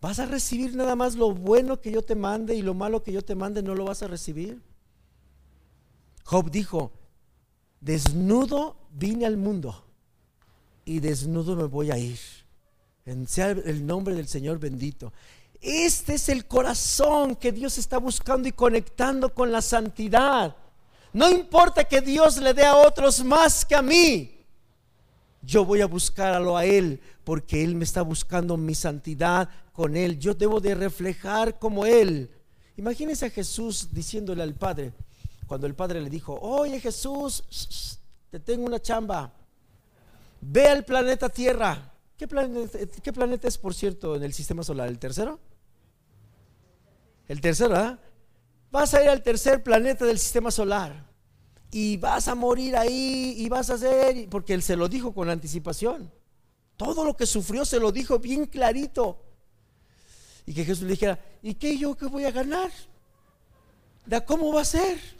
vas 0.00 0.18
a 0.18 0.26
recibir 0.26 0.74
nada 0.74 0.96
más 0.96 1.14
lo 1.14 1.32
bueno 1.32 1.80
que 1.80 1.90
yo 1.90 2.02
te 2.02 2.14
mande 2.14 2.54
y 2.54 2.62
lo 2.62 2.74
malo 2.74 3.02
que 3.02 3.12
yo 3.12 3.22
te 3.22 3.34
mande 3.34 3.62
no 3.62 3.74
lo 3.74 3.84
vas 3.84 4.02
a 4.02 4.08
recibir. 4.08 4.60
Job 6.30 6.48
dijo, 6.48 6.92
desnudo 7.80 8.76
vine 8.92 9.26
al 9.26 9.36
mundo 9.36 9.84
y 10.84 11.00
desnudo 11.00 11.56
me 11.56 11.64
voy 11.64 11.90
a 11.90 11.98
ir. 11.98 12.20
En 13.04 13.26
sea 13.26 13.48
el 13.48 13.84
nombre 13.84 14.14
del 14.14 14.28
Señor 14.28 14.60
bendito. 14.60 15.12
Este 15.60 16.14
es 16.14 16.28
el 16.28 16.46
corazón 16.46 17.34
que 17.34 17.50
Dios 17.50 17.78
está 17.78 17.98
buscando 17.98 18.46
y 18.46 18.52
conectando 18.52 19.34
con 19.34 19.50
la 19.50 19.60
santidad. 19.60 20.54
No 21.12 21.28
importa 21.28 21.82
que 21.82 22.00
Dios 22.00 22.36
le 22.36 22.54
dé 22.54 22.64
a 22.64 22.76
otros 22.76 23.24
más 23.24 23.64
que 23.64 23.74
a 23.74 23.82
mí. 23.82 24.46
Yo 25.42 25.64
voy 25.64 25.80
a 25.80 25.86
buscarlo 25.86 26.56
a 26.56 26.64
Él 26.64 27.00
porque 27.24 27.64
Él 27.64 27.74
me 27.74 27.82
está 27.82 28.02
buscando 28.02 28.56
mi 28.56 28.76
santidad 28.76 29.48
con 29.72 29.96
Él. 29.96 30.16
Yo 30.20 30.32
debo 30.34 30.60
de 30.60 30.76
reflejar 30.76 31.58
como 31.58 31.84
Él. 31.84 32.30
Imagínense 32.76 33.26
a 33.26 33.30
Jesús 33.30 33.88
diciéndole 33.90 34.44
al 34.44 34.54
Padre, 34.54 34.92
cuando 35.50 35.66
el 35.66 35.74
Padre 35.74 36.00
le 36.00 36.08
dijo, 36.08 36.38
oye 36.40 36.78
Jesús, 36.78 37.98
te 38.30 38.38
tengo 38.38 38.66
una 38.66 38.80
chamba. 38.80 39.32
Ve 40.40 40.68
al 40.68 40.84
planeta 40.84 41.28
Tierra. 41.28 41.92
¿Qué 42.16 42.28
planeta, 42.28 42.78
¿Qué 43.02 43.12
planeta, 43.12 43.48
es, 43.48 43.58
por 43.58 43.74
cierto, 43.74 44.14
en 44.14 44.22
el 44.22 44.32
sistema 44.32 44.62
solar? 44.62 44.88
¿El 44.88 45.00
tercero? 45.00 45.40
El 47.26 47.40
tercero, 47.40 47.74
¿ah? 47.74 47.98
Vas 48.70 48.94
a 48.94 49.02
ir 49.02 49.08
al 49.08 49.24
tercer 49.24 49.60
planeta 49.60 50.04
del 50.04 50.20
sistema 50.20 50.52
solar 50.52 51.04
y 51.72 51.96
vas 51.96 52.28
a 52.28 52.36
morir 52.36 52.76
ahí 52.76 53.34
y 53.36 53.48
vas 53.48 53.70
a 53.70 53.74
hacer, 53.74 54.28
porque 54.28 54.54
él 54.54 54.62
se 54.62 54.76
lo 54.76 54.88
dijo 54.88 55.12
con 55.12 55.30
anticipación. 55.30 56.12
Todo 56.76 57.04
lo 57.04 57.16
que 57.16 57.26
sufrió 57.26 57.64
se 57.64 57.80
lo 57.80 57.90
dijo 57.90 58.20
bien 58.20 58.46
clarito. 58.46 59.20
Y 60.46 60.54
que 60.54 60.64
Jesús 60.64 60.84
le 60.84 60.92
dijera, 60.92 61.18
¿y 61.42 61.54
qué 61.54 61.76
yo 61.76 61.96
qué 61.96 62.06
voy 62.06 62.22
a 62.22 62.30
ganar? 62.30 62.70
¿Da 64.06 64.24
cómo 64.24 64.52
va 64.52 64.60
a 64.60 64.64
ser? 64.64 65.19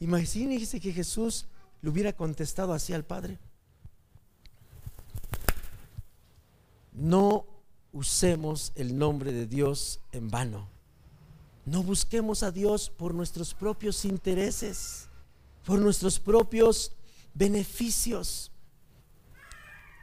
Imagínese 0.00 0.80
que 0.80 0.92
Jesús 0.92 1.46
le 1.82 1.90
hubiera 1.90 2.14
contestado 2.14 2.72
así 2.72 2.92
al 2.94 3.04
Padre. 3.04 3.38
No 6.92 7.46
usemos 7.92 8.72
el 8.74 8.96
nombre 8.98 9.32
de 9.32 9.46
Dios 9.46 10.00
en 10.12 10.30
vano. 10.30 10.68
No 11.66 11.82
busquemos 11.82 12.42
a 12.42 12.50
Dios 12.50 12.90
por 12.90 13.14
nuestros 13.14 13.54
propios 13.54 14.04
intereses, 14.04 15.08
por 15.64 15.78
nuestros 15.78 16.18
propios 16.18 16.92
beneficios. 17.34 18.50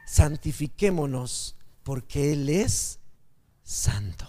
Santifiquémonos 0.05 1.55
porque 1.83 2.33
Él 2.33 2.49
es 2.49 2.99
santo. 3.63 4.27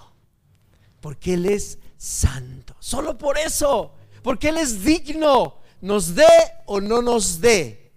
Porque 1.01 1.35
Él 1.35 1.47
es 1.47 1.79
santo. 1.99 2.75
Solo 2.81 3.19
por 3.19 3.37
eso. 3.37 3.98
Porque 4.23 4.49
Él 4.49 4.59
es 4.59 4.83
digno. 4.85 5.57
Nos 5.81 6.15
dé 6.15 6.27
o 6.67 6.81
no 6.81 7.03
nos 7.03 7.41
dé. 7.41 7.93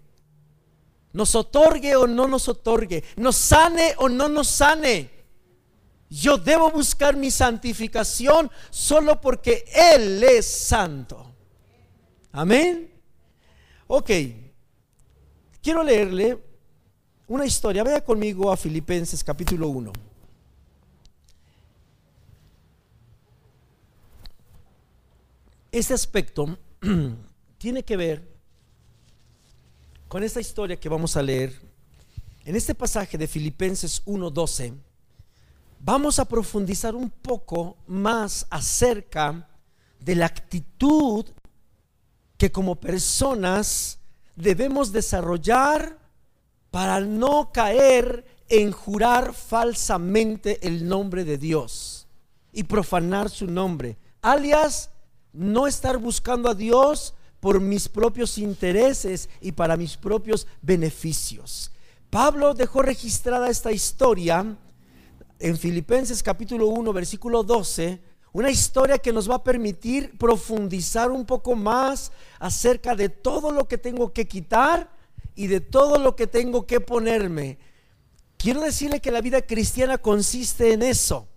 Nos 1.13 1.35
otorgue 1.35 1.95
o 1.95 2.07
no 2.07 2.27
nos 2.27 2.47
otorgue. 2.47 3.03
Nos 3.17 3.35
sane 3.35 3.95
o 3.97 4.07
no 4.07 4.29
nos 4.29 4.47
sane. 4.47 5.09
Yo 6.09 6.37
debo 6.37 6.69
buscar 6.71 7.15
mi 7.15 7.31
santificación 7.31 8.51
solo 8.69 9.19
porque 9.21 9.65
Él 9.73 10.23
es 10.23 10.45
santo. 10.45 11.33
Amén. 12.31 12.91
Ok. 13.87 14.11
Quiero 15.61 15.83
leerle 15.83 16.37
una 17.27 17.45
historia. 17.45 17.83
Vaya 17.83 18.03
conmigo 18.03 18.51
a 18.51 18.57
Filipenses 18.57 19.23
capítulo 19.23 19.69
1. 19.69 20.10
Este 25.71 25.93
aspecto 25.93 26.57
tiene 27.57 27.83
que 27.83 27.95
ver 27.95 28.29
con 30.09 30.21
esta 30.21 30.41
historia 30.41 30.77
que 30.77 30.89
vamos 30.89 31.15
a 31.15 31.21
leer. 31.21 31.57
En 32.43 32.57
este 32.57 32.75
pasaje 32.75 33.17
de 33.17 33.25
Filipenses 33.25 34.03
1:12 34.05 34.73
vamos 35.79 36.19
a 36.19 36.25
profundizar 36.25 36.93
un 36.93 37.09
poco 37.09 37.77
más 37.87 38.45
acerca 38.49 39.47
de 39.97 40.15
la 40.15 40.25
actitud 40.25 41.25
que 42.37 42.51
como 42.51 42.75
personas 42.75 43.99
debemos 44.35 44.91
desarrollar 44.91 45.97
para 46.69 46.99
no 46.99 47.53
caer 47.53 48.25
en 48.49 48.73
jurar 48.73 49.33
falsamente 49.33 50.67
el 50.67 50.85
nombre 50.85 51.23
de 51.23 51.37
Dios 51.37 52.07
y 52.51 52.63
profanar 52.63 53.29
su 53.29 53.47
nombre, 53.47 53.97
alias 54.21 54.90
no 55.33 55.67
estar 55.67 55.97
buscando 55.97 56.49
a 56.49 56.55
Dios 56.55 57.13
por 57.39 57.59
mis 57.59 57.89
propios 57.89 58.37
intereses 58.37 59.29
y 59.41 59.51
para 59.51 59.77
mis 59.77 59.97
propios 59.97 60.47
beneficios. 60.61 61.71
Pablo 62.09 62.53
dejó 62.53 62.81
registrada 62.81 63.49
esta 63.49 63.71
historia 63.71 64.57
en 65.39 65.57
Filipenses 65.57 66.21
capítulo 66.21 66.67
1, 66.67 66.93
versículo 66.93 67.43
12, 67.43 67.99
una 68.33 68.51
historia 68.51 68.99
que 68.99 69.11
nos 69.11 69.29
va 69.29 69.35
a 69.35 69.43
permitir 69.43 70.17
profundizar 70.17 71.09
un 71.09 71.25
poco 71.25 71.55
más 71.55 72.11
acerca 72.39 72.95
de 72.95 73.09
todo 73.09 73.51
lo 73.51 73.67
que 73.67 73.77
tengo 73.77 74.13
que 74.13 74.27
quitar 74.27 74.89
y 75.35 75.47
de 75.47 75.59
todo 75.59 75.99
lo 75.99 76.15
que 76.15 76.27
tengo 76.27 76.67
que 76.67 76.79
ponerme. 76.79 77.57
Quiero 78.37 78.61
decirle 78.61 79.01
que 79.01 79.11
la 79.11 79.21
vida 79.21 79.41
cristiana 79.41 79.97
consiste 79.97 80.73
en 80.73 80.83
eso, 80.83 81.27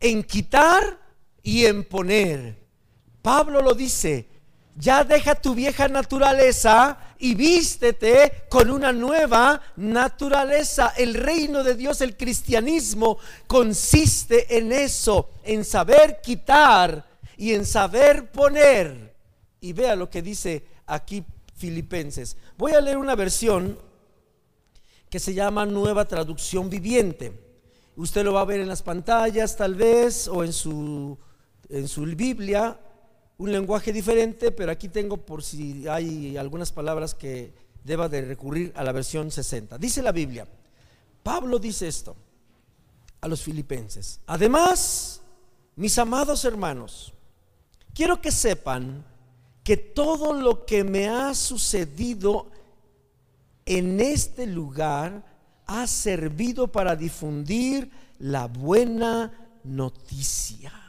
en 0.00 0.22
quitar 0.24 1.00
y 1.42 1.66
en 1.66 1.84
poner. 1.84 2.63
Pablo 3.24 3.62
lo 3.62 3.72
dice, 3.72 4.26
ya 4.76 5.02
deja 5.02 5.34
tu 5.34 5.54
vieja 5.54 5.88
naturaleza 5.88 6.98
y 7.18 7.34
vístete 7.34 8.44
con 8.50 8.70
una 8.70 8.92
nueva 8.92 9.62
naturaleza. 9.76 10.92
El 10.94 11.14
reino 11.14 11.64
de 11.64 11.74
Dios, 11.74 12.02
el 12.02 12.18
cristianismo, 12.18 13.16
consiste 13.46 14.58
en 14.58 14.72
eso, 14.72 15.30
en 15.42 15.64
saber 15.64 16.20
quitar 16.22 17.02
y 17.38 17.54
en 17.54 17.64
saber 17.64 18.30
poner. 18.30 19.16
Y 19.58 19.72
vea 19.72 19.96
lo 19.96 20.10
que 20.10 20.20
dice 20.20 20.62
aquí 20.84 21.24
Filipenses. 21.56 22.36
Voy 22.58 22.72
a 22.72 22.82
leer 22.82 22.98
una 22.98 23.14
versión 23.14 23.78
que 25.08 25.18
se 25.18 25.32
llama 25.32 25.64
Nueva 25.64 26.04
Traducción 26.04 26.68
Viviente. 26.68 27.32
Usted 27.96 28.22
lo 28.22 28.34
va 28.34 28.42
a 28.42 28.44
ver 28.44 28.60
en 28.60 28.68
las 28.68 28.82
pantallas 28.82 29.56
tal 29.56 29.76
vez 29.76 30.28
o 30.28 30.44
en 30.44 30.52
su, 30.52 31.16
en 31.70 31.88
su 31.88 32.02
Biblia 32.02 32.78
un 33.38 33.52
lenguaje 33.52 33.92
diferente, 33.92 34.52
pero 34.52 34.70
aquí 34.70 34.88
tengo 34.88 35.16
por 35.16 35.42
si 35.42 35.86
hay 35.88 36.36
algunas 36.36 36.72
palabras 36.72 37.14
que 37.14 37.52
deba 37.82 38.08
de 38.08 38.22
recurrir 38.22 38.72
a 38.76 38.84
la 38.84 38.92
versión 38.92 39.30
60. 39.30 39.78
Dice 39.78 40.02
la 40.02 40.12
Biblia, 40.12 40.46
Pablo 41.22 41.58
dice 41.58 41.88
esto 41.88 42.16
a 43.20 43.28
los 43.28 43.42
filipenses. 43.42 44.20
Además, 44.26 45.20
mis 45.76 45.98
amados 45.98 46.44
hermanos, 46.44 47.12
quiero 47.94 48.20
que 48.20 48.30
sepan 48.30 49.04
que 49.64 49.76
todo 49.76 50.32
lo 50.34 50.66
que 50.66 50.84
me 50.84 51.08
ha 51.08 51.34
sucedido 51.34 52.50
en 53.66 54.00
este 54.00 54.46
lugar 54.46 55.24
ha 55.66 55.86
servido 55.86 56.68
para 56.70 56.94
difundir 56.96 57.90
la 58.18 58.46
buena 58.46 59.32
noticia. 59.64 60.83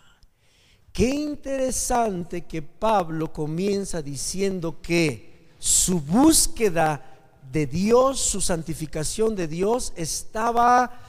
Qué 0.95 1.09
interesante 1.09 2.45
que 2.45 2.61
Pablo 2.61 3.33
comienza 3.33 4.01
diciendo 4.01 4.77
que 4.81 5.49
su 5.59 5.99
búsqueda 5.99 7.03
de 7.51 7.67
Dios, 7.67 8.21
su 8.21 8.39
santificación 8.39 9.35
de 9.35 9.49
Dios, 9.49 9.91
estaba 9.97 11.01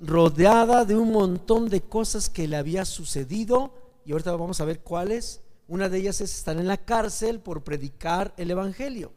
rodeada 0.00 0.86
de 0.86 0.96
un 0.96 1.12
montón 1.12 1.68
de 1.68 1.82
cosas 1.82 2.30
que 2.30 2.48
le 2.48 2.56
había 2.56 2.86
sucedido 2.86 3.74
y 4.06 4.12
ahorita 4.12 4.34
vamos 4.34 4.62
a 4.62 4.64
ver 4.64 4.80
cuáles. 4.80 5.42
Una 5.66 5.90
de 5.90 5.98
ellas 5.98 6.22
es 6.22 6.34
estar 6.34 6.56
en 6.56 6.66
la 6.66 6.78
cárcel 6.78 7.38
por 7.38 7.62
predicar 7.62 8.32
el 8.38 8.50
Evangelio. 8.50 9.12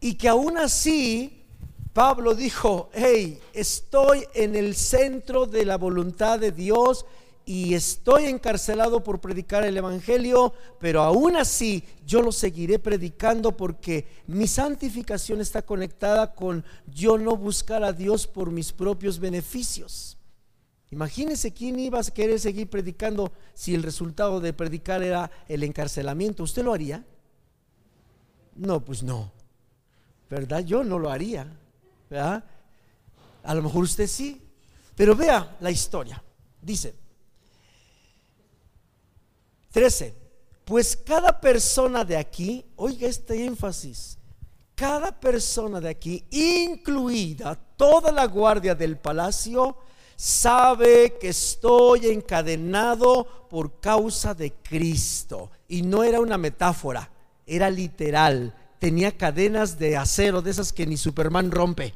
Y 0.00 0.14
que 0.14 0.28
aún 0.28 0.58
así 0.58 1.44
Pablo 1.92 2.34
dijo, 2.34 2.90
hey, 2.92 3.38
estoy 3.52 4.26
en 4.34 4.56
el 4.56 4.74
centro 4.74 5.46
de 5.46 5.64
la 5.64 5.78
voluntad 5.78 6.40
de 6.40 6.50
Dios 6.50 7.06
y 7.46 7.74
estoy 7.74 8.24
encarcelado 8.24 9.02
por 9.02 9.20
predicar 9.20 9.64
el 9.64 9.76
Evangelio, 9.76 10.54
pero 10.80 11.02
aún 11.02 11.36
así 11.36 11.84
yo 12.06 12.22
lo 12.22 12.32
seguiré 12.32 12.78
predicando 12.78 13.56
porque 13.56 14.06
mi 14.26 14.46
santificación 14.46 15.40
está 15.40 15.62
conectada 15.62 16.34
con 16.34 16.64
yo 16.86 17.18
no 17.18 17.36
buscar 17.36 17.84
a 17.84 17.92
Dios 17.92 18.26
por 18.26 18.50
mis 18.50 18.72
propios 18.72 19.18
beneficios. 19.18 20.16
Imagínense 20.90 21.52
quién 21.52 21.78
iba 21.78 22.00
a 22.00 22.04
querer 22.04 22.40
seguir 22.40 22.70
predicando 22.70 23.32
si 23.52 23.74
el 23.74 23.82
resultado 23.82 24.40
de 24.40 24.52
predicar 24.52 25.02
era 25.02 25.30
el 25.48 25.64
encarcelamiento. 25.64 26.44
¿Usted 26.44 26.64
lo 26.64 26.72
haría? 26.72 27.04
No, 28.54 28.80
pues 28.80 29.02
no. 29.02 29.32
¿Verdad? 30.30 30.60
Yo 30.60 30.84
no 30.84 30.98
lo 30.98 31.10
haría. 31.10 31.46
¿Verdad? 32.08 32.44
A 33.42 33.54
lo 33.54 33.62
mejor 33.62 33.82
usted 33.82 34.06
sí. 34.06 34.40
Pero 34.94 35.16
vea 35.16 35.56
la 35.60 35.70
historia. 35.72 36.22
Dice, 36.62 36.94
13. 39.74 40.14
Pues 40.64 40.96
cada 40.96 41.40
persona 41.40 42.04
de 42.04 42.16
aquí, 42.16 42.64
oiga 42.76 43.08
este 43.08 43.44
énfasis, 43.44 44.16
cada 44.76 45.18
persona 45.18 45.80
de 45.80 45.88
aquí, 45.90 46.24
incluida 46.30 47.56
toda 47.76 48.12
la 48.12 48.26
guardia 48.26 48.76
del 48.76 48.96
palacio, 48.96 49.76
sabe 50.14 51.18
que 51.20 51.30
estoy 51.30 52.06
encadenado 52.06 53.48
por 53.50 53.80
causa 53.80 54.32
de 54.32 54.52
Cristo. 54.52 55.50
Y 55.66 55.82
no 55.82 56.04
era 56.04 56.20
una 56.20 56.38
metáfora, 56.38 57.10
era 57.44 57.68
literal. 57.68 58.54
Tenía 58.78 59.16
cadenas 59.16 59.76
de 59.76 59.96
acero, 59.96 60.40
de 60.40 60.52
esas 60.52 60.72
que 60.72 60.86
ni 60.86 60.96
Superman 60.96 61.50
rompe. 61.50 61.94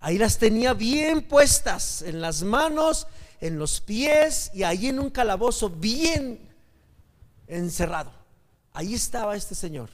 Ahí 0.00 0.18
las 0.18 0.38
tenía 0.38 0.74
bien 0.74 1.22
puestas 1.22 2.02
en 2.02 2.20
las 2.20 2.42
manos 2.42 3.06
en 3.40 3.58
los 3.58 3.80
pies 3.80 4.50
y 4.54 4.62
ahí 4.62 4.88
en 4.88 4.98
un 4.98 5.10
calabozo 5.10 5.70
bien 5.70 6.48
encerrado. 7.46 8.12
Ahí 8.72 8.94
estaba 8.94 9.36
este 9.36 9.54
señor. 9.54 9.90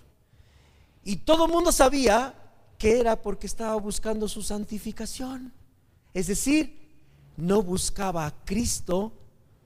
Y 1.04 1.16
todo 1.16 1.46
el 1.46 1.52
mundo 1.52 1.72
sabía 1.72 2.34
que 2.78 2.98
era 3.00 3.20
porque 3.22 3.46
estaba 3.46 3.76
buscando 3.76 4.28
su 4.28 4.42
santificación. 4.42 5.52
Es 6.12 6.26
decir, 6.26 6.90
no 7.36 7.62
buscaba 7.62 8.26
a 8.26 8.44
Cristo 8.44 9.12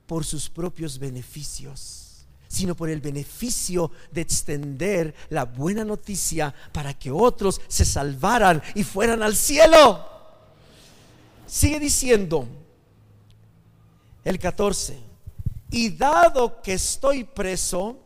por 0.07 0.25
sus 0.25 0.49
propios 0.49 0.99
beneficios, 0.99 2.27
sino 2.49 2.75
por 2.75 2.91
el 2.91 3.01
beneficio 3.01 3.91
de 4.11 4.21
extender 4.21 5.15
la 5.29 5.45
buena 5.45 5.85
noticia 5.85 6.55
para 6.73 6.95
que 6.95 7.11
otros 7.11 7.61
se 7.69 7.85
salvaran 7.85 8.63
y 8.75 8.85
fueran 8.85 9.23
al 9.23 9.37
cielo. 9.37 10.07
Sigue 11.47 11.81
diciendo, 11.81 12.47
el 14.25 14.39
14. 14.39 14.99
Y 15.71 15.91
dado 15.91 16.61
que 16.63 16.75
estoy 16.75 17.25
preso, 17.25 17.99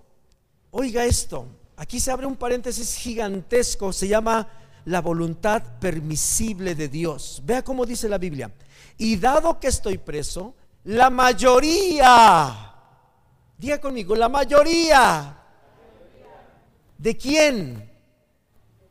oiga 0.70 1.05
esto, 1.05 1.46
aquí 1.77 1.98
se 1.98 2.11
abre 2.11 2.27
un 2.27 2.37
paréntesis 2.37 2.94
gigantesco, 2.96 3.92
se 3.92 4.09
llama 4.09 4.48
la 4.85 5.00
voluntad 5.00 5.62
permisible 5.81 6.74
de 6.74 6.88
Dios. 6.88 7.42
Vea 7.44 7.62
cómo 7.62 7.87
dice 7.87 8.09
la 8.09 8.18
Biblia. 8.18 8.53
Y 8.98 9.16
dado 9.16 9.59
que 9.59 9.68
estoy 9.68 9.98
preso, 9.98 10.55
la 10.85 11.09
mayoría, 11.09 12.74
diga 13.57 13.81
conmigo, 13.81 14.14
la 14.14 14.29
mayoría, 14.29 15.38
¿de 16.98 17.16
quién? 17.16 17.90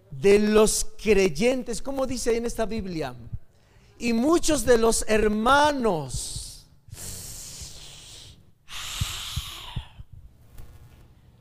De 0.10 0.40
los 0.40 0.88
creyentes, 1.02 1.82
como 1.82 2.08
dice 2.08 2.36
en 2.36 2.46
esta 2.46 2.66
Biblia. 2.66 3.14
Y 4.00 4.14
muchos 4.14 4.66
de 4.66 4.80
los 4.80 5.06
hermanos 5.08 6.43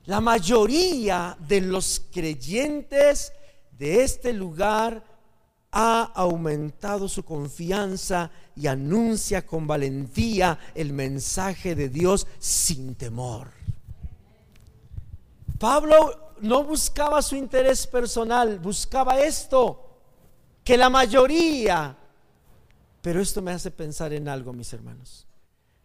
La 0.07 0.21
mayoría 0.21 1.37
de 1.39 1.61
los 1.61 2.03
creyentes 2.13 3.33
de 3.79 4.03
este 4.03 4.33
lugar 4.33 5.05
ha 5.71 6.03
aumentado 6.03 7.09
su 7.09 7.25
confianza 7.25 8.31
y 8.57 8.67
anuncia 8.67 9.47
con 9.47 9.67
valentía 9.67 10.59
el 10.75 10.93
mensaje 10.93 11.75
de 11.75 11.89
Dios 11.89 12.27
sin 12.39 12.95
temor. 12.95 13.51
Pablo 15.59 16.35
no 16.41 16.65
buscaba 16.65 17.23
su 17.23 17.37
interés 17.37 17.87
personal, 17.87 18.59
buscaba 18.59 19.21
esto, 19.21 19.89
que 20.65 20.77
la 20.77 20.91
mayoría, 20.91 21.97
pero 23.01 23.21
esto 23.21 23.41
me 23.41 23.53
hace 23.53 23.71
pensar 23.71 24.13
en 24.13 24.29
algo, 24.29 24.53
mis 24.53 24.73
hermanos. 24.73 25.27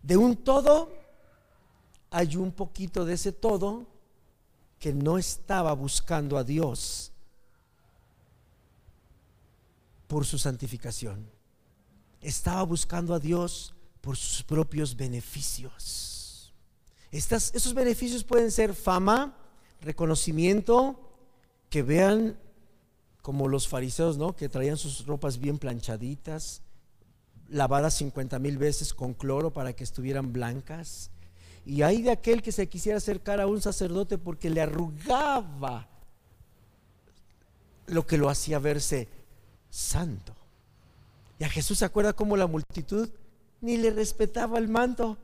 De 0.02 0.18
un 0.18 0.36
todo 0.38 0.92
hay 2.10 2.36
un 2.36 2.52
poquito 2.52 3.06
de 3.06 3.14
ese 3.14 3.32
todo 3.32 3.97
que 4.80 4.94
no 4.94 5.18
estaba 5.18 5.74
buscando 5.74 6.38
a 6.38 6.44
Dios 6.44 7.12
por 10.08 10.26
su 10.26 10.38
santificación. 10.38 11.30
Estaba 12.22 12.64
buscando 12.64 13.14
a 13.14 13.20
Dios 13.20 13.76
por 14.02 14.18
sus 14.18 14.44
propios 14.44 14.96
beneficios. 14.96 16.54
Estas, 17.12 17.54
esos 17.56 17.74
beneficios 17.74 18.24
pueden 18.24 18.52
ser 18.52 18.74
fama, 18.74 19.38
reconocimiento, 19.82 21.00
que 21.70 21.84
vean 21.84 22.38
como 23.22 23.48
los 23.48 23.68
fariseos, 23.68 24.18
¿no? 24.18 24.36
Que 24.36 24.50
traían 24.50 24.78
sus 24.78 25.06
ropas 25.06 25.40
bien 25.40 25.58
planchaditas, 25.58 26.62
lavadas 27.50 27.96
50 27.96 28.40
mil 28.40 28.58
veces 28.58 28.94
con 28.94 29.14
cloro 29.14 29.52
para 29.52 29.74
que 29.74 29.84
estuvieran 29.84 30.32
blancas 30.34 31.12
y 31.68 31.82
hay 31.82 32.02
de 32.02 32.12
aquel 32.12 32.42
que 32.42 32.54
se 32.54 32.70
quisiera 32.70 32.98
acercar 32.98 33.42
a 33.42 33.48
un 33.48 33.62
sacerdote 33.62 34.18
porque 34.18 34.50
le 34.50 34.62
arrugaba 34.62 35.90
lo 37.88 38.08
que 38.08 38.18
lo 38.18 38.30
hacía 38.30 38.58
verse 38.58 39.10
santo. 39.70 40.34
Y 41.38 41.44
a 41.44 41.50
Jesús 41.50 41.80
se 41.80 41.86
acuerda 41.86 42.14
cómo 42.14 42.38
la 42.38 42.48
multitud 42.48 43.10
ni 43.60 43.76
le 43.76 43.92
respetaba 43.92 44.58
el 44.60 44.70
manto. 44.70 45.18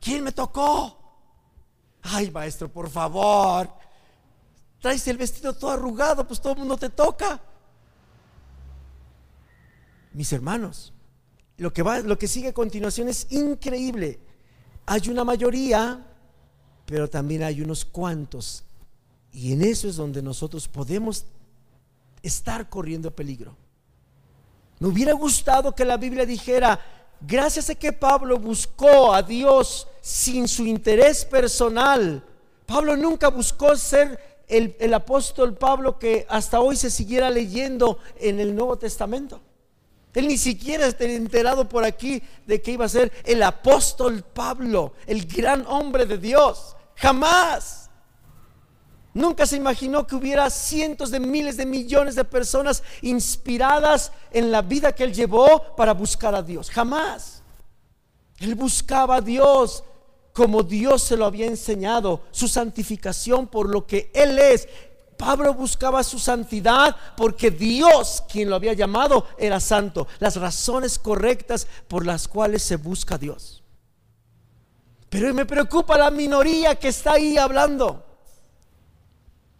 ¿Quién 0.00 0.24
me 0.24 0.32
tocó? 0.32 0.98
Ay, 2.02 2.32
maestro, 2.32 2.68
por 2.68 2.90
favor. 2.90 3.72
Traes 4.80 5.06
el 5.06 5.18
vestido 5.18 5.54
todo 5.54 5.70
arrugado, 5.70 6.26
pues 6.26 6.40
todo 6.40 6.54
el 6.54 6.58
mundo 6.58 6.76
te 6.76 6.90
toca. 6.90 7.40
Mis 10.14 10.32
hermanos, 10.32 10.92
lo 11.58 11.72
que 11.72 11.84
va, 11.84 12.00
lo 12.00 12.18
que 12.18 12.26
sigue 12.26 12.48
a 12.48 12.52
continuación 12.52 13.08
es 13.08 13.30
increíble 13.30 14.31
hay 14.86 15.08
una 15.08 15.24
mayoría, 15.24 16.04
pero 16.86 17.08
también 17.08 17.42
hay 17.42 17.60
unos 17.62 17.84
cuantos. 17.84 18.64
Y 19.32 19.52
en 19.52 19.62
eso 19.62 19.88
es 19.88 19.96
donde 19.96 20.22
nosotros 20.22 20.68
podemos 20.68 21.24
estar 22.22 22.68
corriendo 22.68 23.10
peligro. 23.10 23.56
Me 24.78 24.88
hubiera 24.88 25.12
gustado 25.12 25.74
que 25.74 25.84
la 25.84 25.96
Biblia 25.96 26.26
dijera, 26.26 26.78
gracias 27.20 27.70
a 27.70 27.74
que 27.74 27.92
Pablo 27.92 28.38
buscó 28.38 29.14
a 29.14 29.22
Dios 29.22 29.86
sin 30.00 30.48
su 30.48 30.66
interés 30.66 31.24
personal, 31.24 32.24
Pablo 32.66 32.96
nunca 32.96 33.28
buscó 33.28 33.76
ser 33.76 34.44
el, 34.48 34.76
el, 34.78 34.92
apóstol 34.94 35.54
Pablo 35.54 35.98
que 35.98 36.26
hasta 36.28 36.60
hoy 36.60 36.76
se 36.76 36.90
siguiera 36.90 37.30
leyendo 37.30 37.98
en 38.16 38.40
el 38.40 38.54
Nuevo 38.54 38.76
Testamento. 38.76 39.40
Él 40.14 40.28
ni 40.28 40.36
siquiera 40.36 40.86
está 40.86 41.04
enterado 41.04 41.68
por 41.68 41.84
aquí 41.84 42.22
de 42.46 42.60
que 42.60 42.72
iba 42.72 42.84
a 42.84 42.88
ser 42.88 43.12
el 43.24 43.42
apóstol 43.42 44.22
Pablo, 44.22 44.92
el 45.06 45.26
gran 45.26 45.66
hombre 45.66 46.06
de 46.06 46.18
Dios. 46.18 46.76
Jamás. 46.96 47.90
Nunca 49.14 49.46
se 49.46 49.56
imaginó 49.56 50.06
que 50.06 50.14
hubiera 50.14 50.48
cientos 50.48 51.10
de 51.10 51.20
miles 51.20 51.56
de 51.56 51.66
millones 51.66 52.14
de 52.14 52.24
personas 52.24 52.82
inspiradas 53.02 54.12
en 54.30 54.50
la 54.50 54.62
vida 54.62 54.94
que 54.94 55.04
él 55.04 55.12
llevó 55.12 55.74
para 55.76 55.92
buscar 55.92 56.34
a 56.34 56.42
Dios. 56.42 56.70
Jamás. 56.70 57.42
Él 58.38 58.54
buscaba 58.54 59.16
a 59.16 59.20
Dios 59.20 59.84
como 60.32 60.62
Dios 60.62 61.02
se 61.02 61.16
lo 61.16 61.26
había 61.26 61.46
enseñado, 61.46 62.22
su 62.30 62.48
santificación 62.48 63.46
por 63.48 63.68
lo 63.68 63.86
que 63.86 64.10
Él 64.14 64.38
es. 64.38 64.66
Pablo 65.22 65.54
buscaba 65.54 66.02
su 66.02 66.18
santidad 66.18 66.96
porque 67.16 67.52
Dios, 67.52 68.24
quien 68.28 68.50
lo 68.50 68.56
había 68.56 68.72
llamado, 68.72 69.28
era 69.38 69.60
santo. 69.60 70.08
Las 70.18 70.34
razones 70.34 70.98
correctas 70.98 71.68
por 71.86 72.04
las 72.04 72.26
cuales 72.26 72.64
se 72.64 72.74
busca 72.74 73.14
a 73.14 73.18
Dios. 73.18 73.62
Pero 75.08 75.32
me 75.32 75.46
preocupa 75.46 75.96
la 75.96 76.10
minoría 76.10 76.74
que 76.74 76.88
está 76.88 77.12
ahí 77.12 77.38
hablando. 77.38 78.04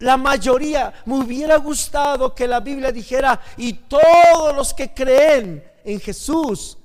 La 0.01 0.17
mayoría 0.17 0.93
me 1.07 1.19
hubiera 1.19 1.59
gustado 1.59 2.35
que 2.35 2.49
la 2.49 2.59
Biblia 2.59 2.91
dijera, 2.91 3.41
y 3.57 3.75
todos 3.75 4.57
los 4.57 4.75
que 4.75 4.93
creen 4.93 5.63
en 5.85 6.01
Jesús 6.01 6.77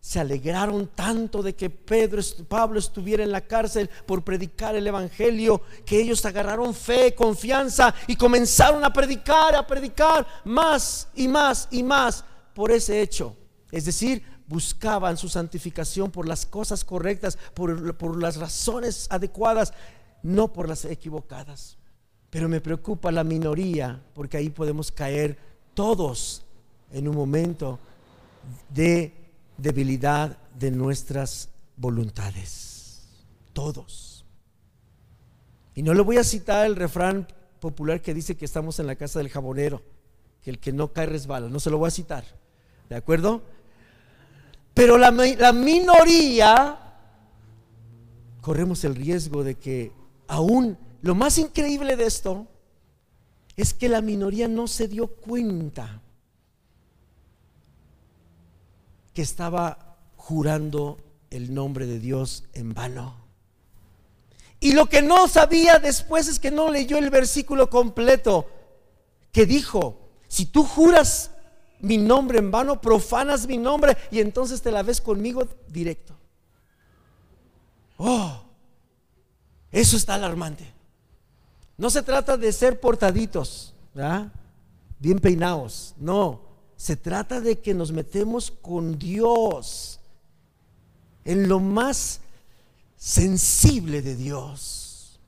se 0.00 0.18
alegraron 0.18 0.88
tanto 0.94 1.42
de 1.42 1.54
que 1.54 1.68
Pedro, 1.68 2.22
Pablo 2.48 2.78
estuviera 2.78 3.22
en 3.22 3.30
la 3.30 3.42
cárcel 3.42 3.90
por 4.06 4.24
predicar 4.24 4.74
el 4.74 4.86
Evangelio, 4.86 5.60
que 5.84 6.00
ellos 6.00 6.24
agarraron 6.24 6.74
fe, 6.74 7.14
confianza 7.14 7.94
y 8.06 8.16
comenzaron 8.16 8.82
a 8.82 8.92
predicar, 8.92 9.54
a 9.54 9.66
predicar 9.66 10.26
más 10.44 11.08
y 11.14 11.28
más 11.28 11.68
y 11.70 11.82
más 11.82 12.24
por 12.54 12.70
ese 12.70 13.02
hecho. 13.02 13.36
Es 13.70 13.84
decir, 13.84 14.24
buscaban 14.46 15.18
su 15.18 15.28
santificación 15.28 16.10
por 16.10 16.26
las 16.26 16.46
cosas 16.46 16.82
correctas, 16.82 17.38
por, 17.52 17.94
por 17.96 18.20
las 18.20 18.36
razones 18.36 19.06
adecuadas, 19.10 19.74
no 20.22 20.50
por 20.50 20.66
las 20.66 20.86
equivocadas. 20.86 21.76
Pero 22.30 22.48
me 22.48 22.62
preocupa 22.62 23.12
la 23.12 23.22
minoría, 23.22 24.02
porque 24.14 24.38
ahí 24.38 24.48
podemos 24.48 24.90
caer 24.90 25.36
todos 25.74 26.42
en 26.90 27.06
un 27.06 27.14
momento 27.14 27.78
de 28.70 29.19
debilidad 29.60 30.38
de 30.58 30.70
nuestras 30.70 31.48
voluntades. 31.76 33.02
Todos. 33.52 34.24
Y 35.74 35.82
no 35.82 35.94
le 35.94 36.02
voy 36.02 36.18
a 36.18 36.24
citar 36.24 36.66
el 36.66 36.76
refrán 36.76 37.26
popular 37.60 38.00
que 38.00 38.14
dice 38.14 38.36
que 38.36 38.44
estamos 38.44 38.78
en 38.78 38.86
la 38.86 38.96
casa 38.96 39.18
del 39.18 39.28
jabonero, 39.28 39.82
que 40.42 40.50
el 40.50 40.58
que 40.58 40.72
no 40.72 40.92
cae 40.92 41.06
resbala. 41.06 41.48
No 41.48 41.60
se 41.60 41.70
lo 41.70 41.78
voy 41.78 41.88
a 41.88 41.92
citar. 41.92 42.24
¿De 42.88 42.96
acuerdo? 42.96 43.42
Pero 44.74 44.98
la, 44.98 45.10
la 45.10 45.52
minoría 45.52 46.78
corremos 48.40 48.84
el 48.84 48.94
riesgo 48.94 49.44
de 49.44 49.56
que 49.56 49.92
aún 50.26 50.78
lo 51.02 51.14
más 51.14 51.38
increíble 51.38 51.96
de 51.96 52.06
esto 52.06 52.46
es 53.56 53.74
que 53.74 53.88
la 53.88 54.00
minoría 54.00 54.48
no 54.48 54.66
se 54.66 54.88
dio 54.88 55.08
cuenta 55.08 56.02
que 59.14 59.22
estaba 59.22 59.96
jurando 60.16 60.98
el 61.30 61.54
nombre 61.54 61.86
de 61.86 61.98
Dios 61.98 62.44
en 62.52 62.74
vano. 62.74 63.14
Y 64.60 64.72
lo 64.72 64.86
que 64.86 65.00
no 65.00 65.26
sabía 65.26 65.78
después 65.78 66.28
es 66.28 66.38
que 66.38 66.50
no 66.50 66.70
leyó 66.70 66.98
el 66.98 67.10
versículo 67.10 67.70
completo 67.70 68.46
que 69.32 69.46
dijo, 69.46 70.10
si 70.28 70.46
tú 70.46 70.64
juras 70.64 71.30
mi 71.80 71.96
nombre 71.96 72.38
en 72.38 72.50
vano, 72.50 72.80
profanas 72.80 73.46
mi 73.46 73.56
nombre 73.56 73.96
y 74.10 74.20
entonces 74.20 74.60
te 74.60 74.70
la 74.70 74.82
ves 74.82 75.00
conmigo 75.00 75.48
directo. 75.68 76.14
Oh, 77.96 78.42
eso 79.70 79.96
está 79.96 80.14
alarmante. 80.14 80.70
No 81.78 81.88
se 81.88 82.02
trata 82.02 82.36
de 82.36 82.52
ser 82.52 82.80
portaditos, 82.80 83.74
bien 84.98 85.18
peinados, 85.18 85.94
no. 85.96 86.49
Se 86.80 86.96
trata 86.96 87.42
de 87.42 87.58
que 87.58 87.74
nos 87.74 87.92
metemos 87.92 88.50
con 88.50 88.98
Dios 88.98 90.00
en 91.26 91.46
lo 91.46 91.60
más 91.60 92.20
sensible 92.96 94.00
de 94.00 94.16
Dios. 94.16 95.20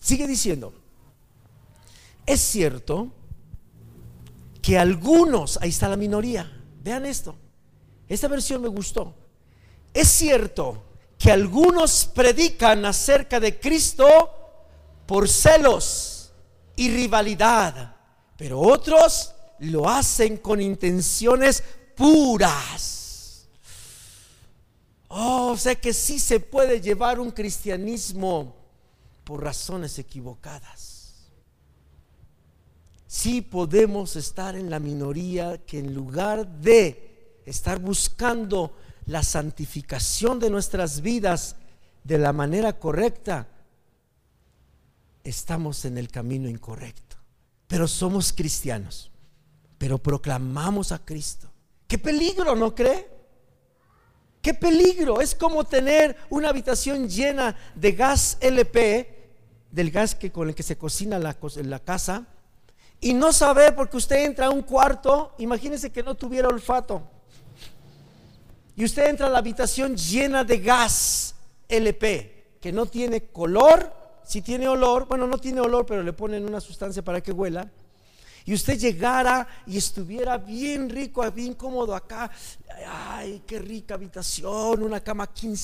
Sigue 0.00 0.26
diciendo, 0.26 0.74
es 2.26 2.40
cierto 2.40 3.12
que 4.60 4.76
algunos, 4.76 5.56
ahí 5.62 5.68
está 5.68 5.88
la 5.88 5.96
minoría, 5.96 6.50
vean 6.82 7.06
esto, 7.06 7.36
esta 8.08 8.26
versión 8.26 8.62
me 8.62 8.68
gustó, 8.68 9.14
es 9.94 10.08
cierto 10.08 10.82
que 11.16 11.30
algunos 11.30 12.10
predican 12.12 12.84
acerca 12.84 13.38
de 13.38 13.60
Cristo 13.60 14.08
por 15.06 15.28
celos 15.28 16.32
y 16.74 16.90
rivalidad 16.90 17.99
pero 18.40 18.58
otros 18.58 19.34
lo 19.58 19.86
hacen 19.86 20.38
con 20.38 20.62
intenciones 20.62 21.62
puras. 21.94 23.46
Oh, 25.08 25.50
o 25.52 25.56
sea 25.58 25.74
que 25.74 25.92
sí 25.92 26.18
se 26.18 26.40
puede 26.40 26.80
llevar 26.80 27.20
un 27.20 27.32
cristianismo 27.32 28.56
por 29.24 29.42
razones 29.42 29.98
equivocadas. 29.98 31.28
Sí 33.06 33.42
podemos 33.42 34.16
estar 34.16 34.56
en 34.56 34.70
la 34.70 34.78
minoría 34.78 35.58
que 35.58 35.80
en 35.80 35.92
lugar 35.92 36.48
de 36.48 37.42
estar 37.44 37.78
buscando 37.78 38.74
la 39.04 39.22
santificación 39.22 40.38
de 40.40 40.48
nuestras 40.48 41.02
vidas 41.02 41.56
de 42.04 42.16
la 42.16 42.32
manera 42.32 42.78
correcta, 42.78 43.48
estamos 45.24 45.84
en 45.84 45.98
el 45.98 46.08
camino 46.08 46.48
incorrecto 46.48 47.09
pero 47.70 47.86
somos 47.86 48.32
cristianos, 48.32 49.12
pero 49.78 49.96
proclamamos 49.96 50.90
a 50.90 50.98
Cristo. 50.98 51.48
Qué 51.86 51.98
peligro, 51.98 52.56
¿no 52.56 52.74
cree? 52.74 53.08
Qué 54.42 54.54
peligro. 54.54 55.20
Es 55.20 55.36
como 55.36 55.62
tener 55.62 56.16
una 56.30 56.48
habitación 56.48 57.08
llena 57.08 57.56
de 57.76 57.92
gas 57.92 58.38
LP, 58.40 59.30
del 59.70 59.92
gas 59.92 60.16
que, 60.16 60.32
con 60.32 60.48
el 60.48 60.54
que 60.56 60.64
se 60.64 60.76
cocina 60.76 61.20
la, 61.20 61.36
la 61.62 61.78
casa, 61.78 62.26
y 63.00 63.14
no 63.14 63.32
saber 63.32 63.76
porque 63.76 63.98
usted 63.98 64.24
entra 64.24 64.46
a 64.46 64.50
un 64.50 64.62
cuarto, 64.62 65.32
imagínese 65.38 65.92
que 65.92 66.02
no 66.02 66.16
tuviera 66.16 66.48
olfato. 66.48 67.04
Y 68.74 68.84
usted 68.84 69.06
entra 69.06 69.28
a 69.28 69.30
la 69.30 69.38
habitación 69.38 69.96
llena 69.96 70.42
de 70.42 70.58
gas 70.58 71.36
LP, 71.68 72.56
que 72.60 72.72
no 72.72 72.86
tiene 72.86 73.26
color, 73.26 73.99
si 74.24 74.42
tiene 74.42 74.68
olor, 74.68 75.06
bueno, 75.06 75.26
no 75.26 75.38
tiene 75.38 75.60
olor, 75.60 75.86
pero 75.86 76.02
le 76.02 76.12
ponen 76.12 76.44
una 76.44 76.60
sustancia 76.60 77.02
para 77.02 77.20
que 77.20 77.32
huela, 77.32 77.70
y 78.44 78.54
usted 78.54 78.78
llegara 78.78 79.46
y 79.66 79.76
estuviera 79.76 80.38
bien 80.38 80.88
rico, 80.88 81.28
bien 81.30 81.54
cómodo 81.54 81.94
acá, 81.94 82.30
ay, 82.88 83.42
qué 83.46 83.58
rica 83.58 83.94
habitación, 83.94 84.82
una 84.82 85.00
cama 85.00 85.26
king 85.32 85.54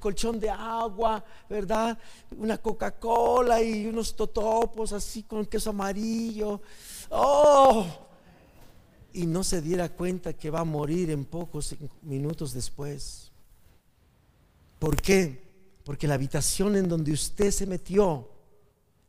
colchón 0.00 0.40
de 0.40 0.50
agua, 0.50 1.24
¿verdad? 1.48 1.96
Una 2.36 2.58
Coca-Cola 2.58 3.62
y 3.62 3.86
unos 3.86 4.16
totopos 4.16 4.92
así 4.92 5.22
con 5.22 5.46
queso 5.46 5.70
amarillo. 5.70 6.60
Oh, 7.10 7.86
y 9.12 9.26
no 9.26 9.44
se 9.44 9.60
diera 9.60 9.88
cuenta 9.88 10.32
que 10.32 10.50
va 10.50 10.60
a 10.60 10.64
morir 10.64 11.10
en 11.10 11.24
pocos 11.24 11.76
minutos 12.02 12.52
después. 12.52 13.30
¿Por 14.78 15.00
qué? 15.00 15.51
Porque 15.84 16.06
la 16.06 16.14
habitación 16.14 16.76
en 16.76 16.88
donde 16.88 17.12
usted 17.12 17.50
se 17.50 17.66
metió, 17.66 18.30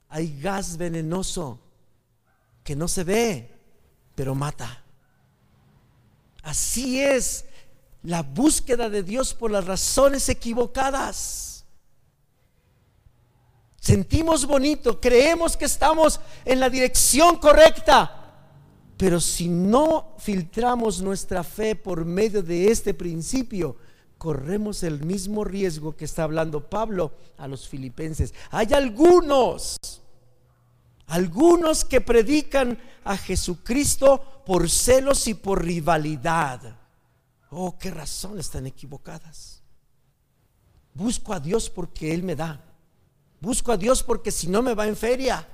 hay 0.09 0.39
gas 0.39 0.77
venenoso 0.77 1.59
que 2.63 2.75
no 2.75 2.87
se 2.87 3.03
ve, 3.03 3.51
pero 4.15 4.35
mata. 4.35 4.83
Así 6.41 7.01
es 7.01 7.45
la 8.03 8.21
búsqueda 8.21 8.89
de 8.89 9.03
Dios 9.03 9.33
por 9.33 9.51
las 9.51 9.65
razones 9.65 10.27
equivocadas. 10.29 11.65
Sentimos 13.79 14.45
bonito, 14.45 14.99
creemos 14.99 15.57
que 15.57 15.65
estamos 15.65 16.19
en 16.45 16.59
la 16.59 16.69
dirección 16.69 17.37
correcta, 17.37 18.19
pero 18.97 19.19
si 19.19 19.49
no 19.49 20.15
filtramos 20.19 21.01
nuestra 21.01 21.43
fe 21.43 21.75
por 21.75 22.05
medio 22.05 22.41
de 22.41 22.71
este 22.71 22.93
principio, 22.93 23.75
corremos 24.23 24.83
el 24.83 25.03
mismo 25.03 25.43
riesgo 25.43 25.97
que 25.97 26.05
está 26.05 26.23
hablando 26.23 26.69
Pablo 26.69 27.11
a 27.37 27.45
los 27.45 27.67
filipenses. 27.67 28.33
Hay 28.51 28.71
algunos, 28.71 29.75
algunos 31.07 31.83
que 31.83 31.99
predican 31.99 32.79
a 33.03 33.17
Jesucristo 33.17 34.43
por 34.45 34.69
celos 34.69 35.27
y 35.27 35.33
por 35.33 35.65
rivalidad. 35.65 36.73
Oh, 37.49 37.77
qué 37.77 37.91
razones 37.91 38.49
tan 38.49 38.65
equivocadas. 38.65 39.61
Busco 40.93 41.33
a 41.33 41.41
Dios 41.41 41.69
porque 41.69 42.13
Él 42.13 42.23
me 42.23 42.37
da. 42.37 42.63
Busco 43.41 43.73
a 43.73 43.77
Dios 43.77 44.03
porque 44.03 44.31
si 44.31 44.47
no 44.47 44.61
me 44.61 44.73
va 44.73 44.87
en 44.87 44.95
feria. 44.95 45.45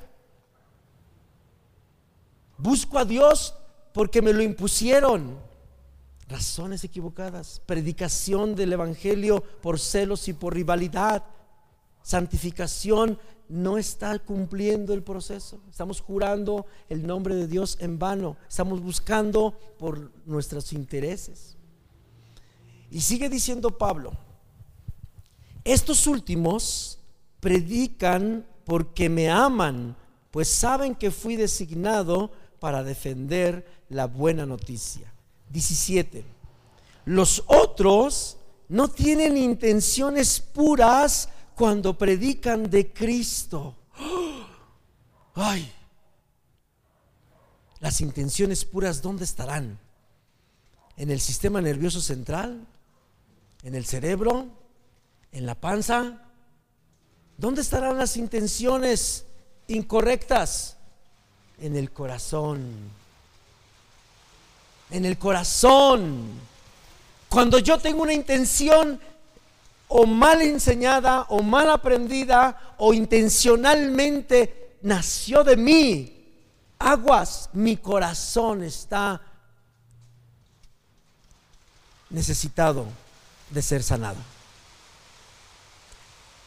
Busco 2.56 3.00
a 3.00 3.06
Dios 3.06 3.56
porque 3.94 4.22
me 4.22 4.32
lo 4.32 4.44
impusieron 4.44 5.49
razones 6.30 6.84
equivocadas, 6.84 7.62
predicación 7.66 8.56
del 8.56 8.74
Evangelio 8.74 9.42
por 9.62 9.80
celos 9.80 10.28
y 10.28 10.34
por 10.34 10.54
rivalidad, 10.54 11.24
santificación 12.04 13.20
no 13.50 13.80
está 13.80 14.18
cumpliendo 14.20 14.94
el 14.94 15.02
proceso. 15.02 15.60
Estamos 15.70 16.02
jurando 16.02 16.68
el 16.88 17.06
nombre 17.06 17.36
de 17.36 17.48
Dios 17.48 17.78
en 17.82 17.98
vano, 17.98 18.38
estamos 18.48 18.82
buscando 18.82 19.60
por 19.80 20.12
nuestros 20.26 20.72
intereses. 20.72 21.58
Y 22.92 23.02
sigue 23.02 23.28
diciendo 23.28 23.78
Pablo, 23.78 24.14
estos 25.64 26.08
últimos 26.08 27.00
predican 27.40 28.46
porque 28.66 29.10
me 29.10 29.30
aman, 29.30 29.96
pues 30.32 30.48
saben 30.48 30.94
que 30.94 31.10
fui 31.10 31.36
designado 31.36 32.32
para 32.60 32.84
defender 32.84 33.66
la 33.90 34.06
buena 34.06 34.46
noticia. 34.46 35.12
17. 35.50 36.24
Los 37.06 37.44
otros 37.48 38.38
no 38.68 38.88
tienen 38.88 39.38
intenciones 39.38 40.40
puras 40.40 41.30
cuando 41.56 41.98
predican 41.98 42.70
de 42.70 42.94
Cristo. 42.94 43.76
Ay, 45.36 45.72
las 47.80 48.02
intenciones 48.02 48.66
puras, 48.66 49.02
¿dónde 49.02 49.24
estarán? 49.24 49.80
¿En 50.98 51.12
el 51.12 51.22
sistema 51.22 51.62
nervioso 51.62 52.02
central? 52.02 52.66
¿En 53.64 53.74
el 53.74 53.86
cerebro? 53.86 54.48
¿En 55.32 55.46
la 55.46 55.56
panza? 55.56 56.24
¿Dónde 57.38 57.62
estarán 57.62 57.98
las 57.98 58.18
intenciones 58.18 59.26
incorrectas? 59.68 60.76
En 61.60 61.76
el 61.78 61.92
corazón. 61.92 62.99
En 64.90 65.06
el 65.06 65.18
corazón. 65.18 66.40
Cuando 67.28 67.60
yo 67.60 67.78
tengo 67.78 68.02
una 68.02 68.14
intención 68.14 69.00
o 69.88 70.06
mal 70.06 70.42
enseñada 70.42 71.22
o 71.30 71.42
mal 71.44 71.70
aprendida 71.70 72.76
o 72.78 72.94
intencionalmente 72.94 74.78
nació 74.82 75.44
de 75.44 75.58
mí, 75.58 76.20
aguas, 76.80 77.50
mi 77.54 77.78
corazón 77.78 78.64
está 78.64 79.22
necesitado 82.10 82.86
de 83.50 83.62
ser 83.62 83.84
sanado. 83.84 84.18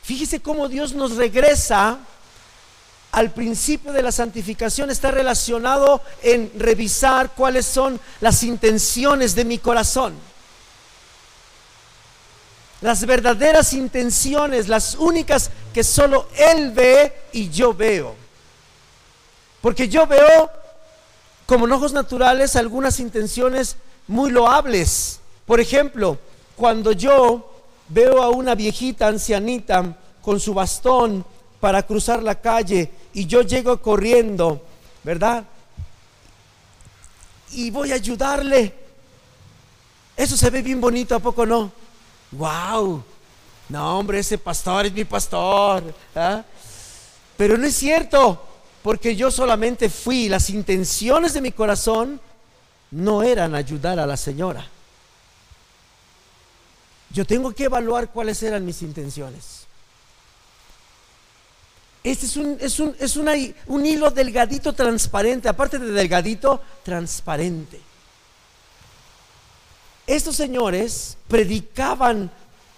Fíjese 0.02 0.40
cómo 0.40 0.68
Dios 0.68 0.94
nos 0.94 1.16
regresa 1.16 1.98
al 3.12 3.30
principio 3.30 3.92
de 3.92 4.02
la 4.02 4.10
santificación, 4.10 4.90
está 4.90 5.10
relacionado 5.10 6.00
en 6.22 6.50
revisar 6.56 7.32
cuáles 7.34 7.66
son 7.66 8.00
las 8.20 8.42
intenciones 8.42 9.34
de 9.34 9.44
mi 9.44 9.58
corazón. 9.58 10.14
Las 12.80 13.04
verdaderas 13.04 13.74
intenciones, 13.74 14.66
las 14.66 14.94
únicas 14.94 15.50
que 15.74 15.84
solo 15.84 16.26
Él 16.36 16.72
ve 16.72 17.12
y 17.32 17.50
yo 17.50 17.74
veo. 17.74 18.16
Porque 19.60 19.88
yo 19.88 20.06
veo 20.06 20.50
como 21.44 21.66
en 21.66 21.72
ojos 21.72 21.92
naturales 21.92 22.56
algunas 22.56 22.98
intenciones 22.98 23.76
muy 24.08 24.30
loables. 24.30 25.20
Por 25.44 25.60
ejemplo, 25.60 26.18
cuando 26.56 26.92
yo 26.92 27.62
veo 27.88 28.22
a 28.22 28.30
una 28.30 28.54
viejita 28.54 29.06
ancianita 29.06 29.96
con 30.22 30.40
su 30.40 30.54
bastón 30.54 31.26
para 31.62 31.84
cruzar 31.84 32.20
la 32.24 32.34
calle 32.34 32.90
y 33.14 33.24
yo 33.24 33.42
llego 33.42 33.80
corriendo, 33.80 34.60
¿verdad? 35.04 35.44
Y 37.52 37.70
voy 37.70 37.92
a 37.92 37.94
ayudarle. 37.94 38.74
Eso 40.16 40.36
se 40.36 40.50
ve 40.50 40.60
bien 40.60 40.80
bonito, 40.80 41.14
¿a 41.14 41.20
poco 41.20 41.46
no? 41.46 41.70
¡Wow! 42.32 43.04
No, 43.68 43.96
hombre, 43.96 44.18
ese 44.18 44.38
pastor 44.38 44.86
es 44.86 44.92
mi 44.92 45.04
pastor. 45.04 45.94
¿ah? 46.16 46.42
Pero 47.36 47.56
no 47.56 47.64
es 47.64 47.76
cierto 47.76 48.44
porque 48.82 49.14
yo 49.14 49.30
solamente 49.30 49.88
fui, 49.88 50.28
las 50.28 50.50
intenciones 50.50 51.32
de 51.32 51.42
mi 51.42 51.52
corazón 51.52 52.20
no 52.90 53.22
eran 53.22 53.54
ayudar 53.54 54.00
a 54.00 54.06
la 54.06 54.16
señora. 54.16 54.66
Yo 57.10 57.24
tengo 57.24 57.52
que 57.52 57.66
evaluar 57.66 58.10
cuáles 58.10 58.42
eran 58.42 58.66
mis 58.66 58.82
intenciones. 58.82 59.61
Este 62.04 62.26
es 62.26 62.36
un, 62.36 62.56
es 62.60 62.80
un, 62.80 62.96
es 62.98 63.16
un 63.16 63.86
hilo 63.86 64.10
delgadito 64.10 64.72
transparente, 64.72 65.48
aparte 65.48 65.78
de 65.78 65.92
delgadito, 65.92 66.60
transparente. 66.82 67.80
Estos 70.06 70.34
señores 70.34 71.16
predicaban 71.28 72.30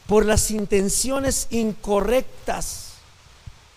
por 0.07 0.27
las 0.27 0.51
intenciones 0.51 1.47
incorrectas. 1.51 2.93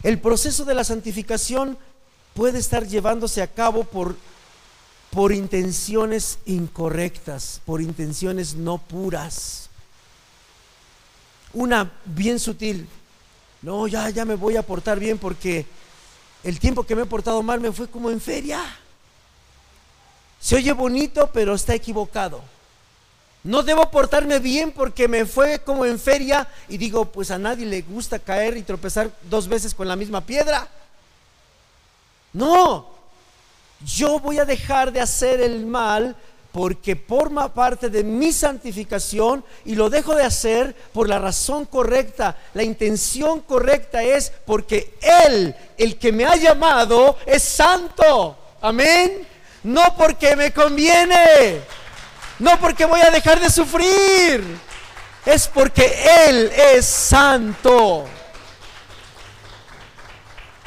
El 0.03 0.19
proceso 0.19 0.65
de 0.65 0.75
la 0.75 0.83
santificación 0.83 1.77
puede 2.33 2.59
estar 2.59 2.85
llevándose 2.85 3.41
a 3.41 3.47
cabo 3.47 3.85
por, 3.85 4.17
por 5.11 5.31
intenciones 5.31 6.39
incorrectas, 6.45 7.61
por 7.65 7.81
intenciones 7.81 8.55
no 8.55 8.77
puras. 8.77 9.69
Una 11.53 11.91
bien 12.05 12.39
sutil, 12.39 12.87
no, 13.67 13.85
ya, 13.85 14.09
ya 14.11 14.23
me 14.23 14.35
voy 14.35 14.55
a 14.55 14.61
portar 14.61 14.97
bien 14.97 15.17
porque 15.17 15.65
el 16.41 16.57
tiempo 16.57 16.85
que 16.85 16.95
me 16.95 17.01
he 17.01 17.05
portado 17.05 17.43
mal 17.43 17.59
me 17.59 17.73
fue 17.73 17.89
como 17.89 18.09
en 18.09 18.21
feria. 18.21 18.63
Se 20.39 20.55
oye 20.55 20.71
bonito, 20.71 21.29
pero 21.33 21.53
está 21.53 21.75
equivocado. 21.75 22.41
No 23.43 23.63
debo 23.63 23.91
portarme 23.91 24.39
bien 24.39 24.71
porque 24.71 25.09
me 25.09 25.25
fue 25.25 25.59
como 25.59 25.85
en 25.85 25.99
feria 25.99 26.47
y 26.69 26.77
digo, 26.77 27.11
pues 27.11 27.29
a 27.29 27.37
nadie 27.37 27.65
le 27.65 27.81
gusta 27.81 28.19
caer 28.19 28.55
y 28.55 28.63
tropezar 28.63 29.11
dos 29.23 29.49
veces 29.49 29.75
con 29.75 29.89
la 29.89 29.97
misma 29.97 30.21
piedra. 30.21 30.65
No, 32.31 32.87
yo 33.85 34.17
voy 34.21 34.39
a 34.39 34.45
dejar 34.45 34.93
de 34.93 35.01
hacer 35.01 35.41
el 35.41 35.65
mal 35.65 36.15
porque 36.57 36.95
forma 36.95 37.53
parte 37.53 37.87
de 37.87 38.03
mi 38.03 38.31
santificación 38.31 39.45
y 39.63 39.75
lo 39.75 39.91
dejo 39.91 40.15
de 40.15 40.23
hacer 40.23 40.75
por 40.91 41.07
la 41.07 41.19
razón 41.19 41.65
correcta. 41.65 42.35
La 42.55 42.63
intención 42.63 43.41
correcta 43.41 44.01
es 44.01 44.33
porque 44.43 44.97
Él, 44.99 45.55
el 45.77 45.99
que 45.99 46.11
me 46.11 46.25
ha 46.25 46.35
llamado, 46.35 47.15
es 47.27 47.43
santo. 47.43 48.35
Amén. 48.59 49.27
No 49.61 49.83
porque 49.95 50.35
me 50.35 50.51
conviene. 50.51 51.61
No 52.39 52.59
porque 52.59 52.85
voy 52.85 53.01
a 53.01 53.11
dejar 53.11 53.39
de 53.39 53.51
sufrir. 53.51 54.43
Es 55.27 55.47
porque 55.47 55.93
Él 56.27 56.51
es 56.73 56.87
santo. 56.87 58.05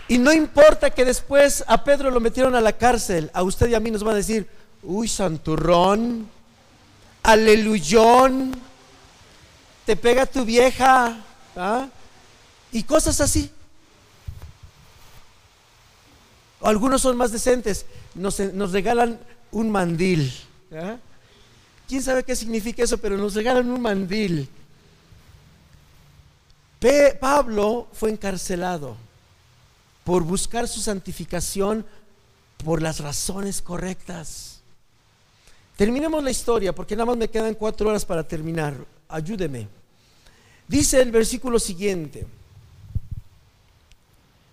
Y 0.07 0.19
no 0.19 0.33
importa 0.33 0.91
que 0.91 1.05
después 1.05 1.65
a 1.67 1.83
Pedro 1.83 2.13
lo 2.13 2.21
metieron 2.21 2.55
a 2.55 2.61
la 2.61 2.75
cárcel, 2.75 3.29
a 3.35 3.43
usted 3.43 3.69
y 3.71 3.75
a 3.75 3.81
mí 3.81 3.91
nos 3.91 4.07
va 4.07 4.13
a 4.13 4.17
decir, 4.17 4.49
uy, 4.83 5.09
santurrón, 5.09 6.29
aleluyón, 7.23 8.53
te 9.87 9.97
pega 9.97 10.27
tu 10.27 10.45
vieja, 10.45 11.17
¿ah? 11.57 11.89
y 12.73 12.83
cosas 12.83 13.21
así. 13.21 13.51
Algunos 16.63 17.03
son 17.03 17.17
más 17.17 17.33
decentes, 17.33 17.87
nos, 18.15 18.39
regalan 18.73 19.19
un 19.51 19.71
mandil. 19.71 20.33
¿Quién 21.89 22.03
sabe 22.03 22.23
qué 22.23 22.37
significa 22.37 22.83
eso? 22.83 22.99
Pero 22.99 23.17
nos 23.17 23.35
regalan 23.35 23.71
un 23.71 23.81
mandil. 23.81 24.49
Pablo 27.19 27.89
fue 27.93 28.11
encarcelado 28.11 28.97
por 30.05 30.23
buscar 30.23 30.67
su 30.67 30.81
santificación 30.81 31.87
por 32.65 32.83
las 32.83 33.01
razones 33.01 33.63
correctas. 33.63 34.50
Terminemos 35.81 36.23
la 36.23 36.31
historia 36.31 36.75
porque 36.75 36.95
nada 36.95 37.07
más 37.07 37.17
me 37.17 37.29
quedan 37.29 37.55
cuatro 37.55 37.89
horas 37.89 38.05
para 38.05 38.23
terminar. 38.23 38.77
Ayúdeme. 39.09 39.67
Dice 40.69 41.01
el 41.01 41.11
versículo 41.11 41.59
siguiente, 41.59 42.27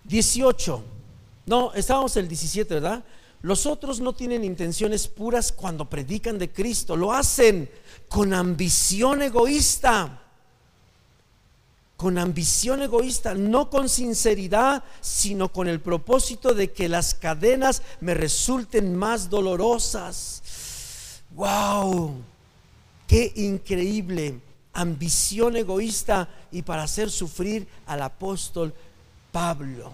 18. 0.04 0.82
No, 1.44 1.74
estábamos 1.74 2.16
en 2.16 2.22
el 2.22 2.28
17, 2.28 2.72
¿verdad? 2.72 3.04
Los 3.42 3.66
otros 3.66 4.00
no 4.00 4.14
tienen 4.14 4.42
intenciones 4.42 5.06
puras 5.06 5.52
cuando 5.52 5.84
predican 5.84 6.38
de 6.38 6.50
Cristo, 6.50 6.96
lo 6.96 7.12
hacen 7.12 7.68
con 8.08 8.32
ambición 8.32 9.20
egoísta 9.20 10.22
con 11.98 12.16
ambición 12.16 12.80
egoísta, 12.80 13.34
no 13.34 13.70
con 13.70 13.88
sinceridad, 13.88 14.84
sino 15.00 15.52
con 15.52 15.66
el 15.66 15.80
propósito 15.80 16.54
de 16.54 16.70
que 16.70 16.88
las 16.88 17.12
cadenas 17.12 17.82
me 18.00 18.14
resulten 18.14 18.94
más 18.94 19.28
dolorosas. 19.28 20.44
¡Wow! 21.38 22.16
¡Qué 23.06 23.32
increíble! 23.36 24.40
Ambición 24.72 25.56
egoísta 25.56 26.28
y 26.50 26.62
para 26.62 26.82
hacer 26.82 27.10
sufrir 27.10 27.68
al 27.86 28.02
apóstol 28.02 28.74
Pablo. 29.30 29.92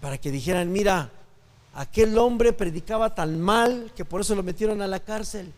Para 0.00 0.16
que 0.16 0.30
dijeran, 0.30 0.70
mira, 0.70 1.10
aquel 1.74 2.16
hombre 2.18 2.52
predicaba 2.52 3.16
tan 3.16 3.40
mal 3.40 3.92
que 3.96 4.04
por 4.04 4.20
eso 4.20 4.36
lo 4.36 4.44
metieron 4.44 4.80
a 4.80 4.86
la 4.86 5.00
cárcel. 5.00 5.52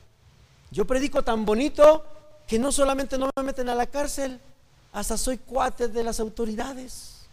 Yo 0.71 0.87
predico 0.87 1.23
tan 1.23 1.45
bonito 1.45 2.07
que 2.49 2.59
no 2.59 2.73
solamente 2.73 3.19
no 3.19 3.29
me 3.37 3.43
meten 3.43 3.69
a 3.69 3.75
la 3.75 3.87
cárcel, 3.87 4.41
hasta 4.95 5.19
soy 5.19 5.37
cuate 5.37 5.89
de 5.89 6.03
las 6.03 6.21
autoridades. 6.21 7.27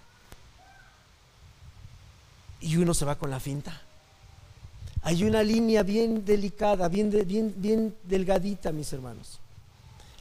Y 2.60 2.76
uno 2.76 2.94
se 2.94 3.06
va 3.06 3.18
con 3.18 3.32
la 3.32 3.40
finta. 3.40 3.82
Hay 5.04 5.26
una 5.26 5.44
línea 5.44 5.84
bien 5.84 6.24
delicada, 6.24 6.88
bien, 6.88 7.12
bien, 7.28 7.54
bien 7.58 7.96
delgadita, 8.04 8.72
mis 8.72 8.92
hermanos. 8.94 9.40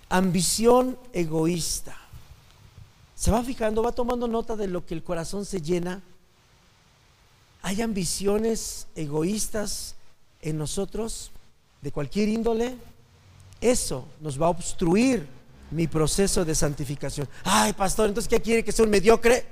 Ambición 0.09 0.99
egoísta. 1.13 1.97
¿Se 3.15 3.31
va 3.31 3.45
fijando? 3.45 3.85
¿Va 3.85 3.93
tomando 3.93 4.27
nota 4.27 4.57
de 4.57 4.67
lo 4.67 4.85
que 4.85 4.95
el 4.95 5.05
corazón 5.05 5.45
se 5.45 5.63
llena? 5.63 6.03
¿Hay 7.63 7.81
ambiciones 7.81 8.89
egoístas 8.97 9.95
en 10.41 10.59
nosotros 10.59 11.31
de 11.81 11.93
cualquier 11.93 12.29
índole? 12.29 12.77
Eso 13.61 14.09
nos 14.21 14.41
va 14.41 14.47
a 14.47 14.51
obstruir 14.51 15.29
mi 15.71 15.87
proceso 15.87 16.45
de 16.45 16.57
santificación. 16.57 17.29
Ay, 17.45 17.73
pastor, 17.73 18.09
entonces 18.09 18.29
¿qué 18.29 18.43
quiere 18.43 18.65
que 18.65 18.73
sea 18.73 18.85
un 18.85 18.91
mediocre? 18.91 19.47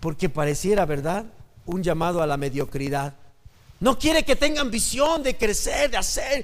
Porque 0.00 0.28
pareciera, 0.28 0.84
¿verdad? 0.84 1.24
Un 1.64 1.84
llamado 1.84 2.20
a 2.20 2.26
la 2.26 2.36
mediocridad. 2.36 3.14
No 3.84 3.98
quiere 3.98 4.24
que 4.24 4.34
tengan 4.34 4.70
visión 4.70 5.22
de 5.22 5.36
crecer, 5.36 5.90
de 5.90 5.98
hacer. 5.98 6.42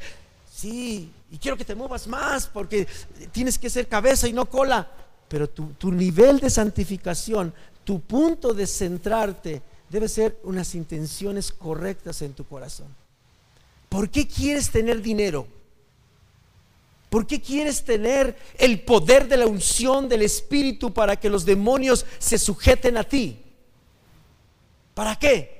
Sí, 0.54 1.10
y 1.30 1.38
quiero 1.38 1.56
que 1.56 1.64
te 1.64 1.74
muevas 1.74 2.06
más 2.06 2.46
porque 2.46 2.86
tienes 3.32 3.58
que 3.58 3.70
ser 3.70 3.88
cabeza 3.88 4.28
y 4.28 4.34
no 4.34 4.44
cola. 4.44 4.86
Pero 5.26 5.48
tu, 5.48 5.72
tu 5.78 5.90
nivel 5.90 6.38
de 6.38 6.50
santificación, 6.50 7.54
tu 7.82 7.98
punto 8.02 8.52
de 8.52 8.66
centrarte, 8.66 9.62
debe 9.88 10.06
ser 10.06 10.38
unas 10.42 10.74
intenciones 10.74 11.50
correctas 11.50 12.20
en 12.20 12.34
tu 12.34 12.44
corazón. 12.44 12.88
¿Por 13.88 14.10
qué 14.10 14.28
quieres 14.28 14.70
tener 14.70 15.00
dinero? 15.00 15.46
¿Por 17.08 17.26
qué 17.26 17.40
quieres 17.40 17.82
tener 17.86 18.36
el 18.58 18.82
poder 18.82 19.28
de 19.28 19.38
la 19.38 19.46
unción 19.46 20.10
del 20.10 20.20
Espíritu 20.20 20.92
para 20.92 21.16
que 21.16 21.30
los 21.30 21.46
demonios 21.46 22.04
se 22.18 22.36
sujeten 22.36 22.98
a 22.98 23.04
ti? 23.04 23.40
¿Para 24.92 25.18
qué? 25.18 25.59